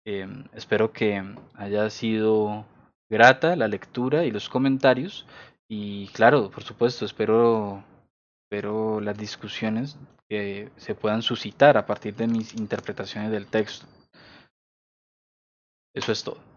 Em, 0.05 0.45
espero 0.53 0.91
que 0.93 1.23
haya 1.55 1.89
sido 1.89 2.65
grata 3.09 3.55
la 3.55 3.67
lectura 3.67 4.25
y 4.25 4.31
los 4.31 4.49
comentarios 4.49 5.25
y 5.69 6.07
claro, 6.09 6.49
por 6.49 6.63
supuesto, 6.63 7.05
espero 7.05 7.83
pero 8.49 8.99
las 9.01 9.17
discusiones 9.17 9.97
que 10.29 10.71
se 10.77 10.95
puedan 10.95 11.21
suscitar 11.21 11.77
a 11.77 11.85
partir 11.85 12.15
de 12.15 12.27
mis 12.27 12.53
interpretaciones 12.53 13.31
del 13.31 13.47
texto. 13.47 13.85
Eso 15.93 16.11
es 16.11 16.23
todo. 16.23 16.56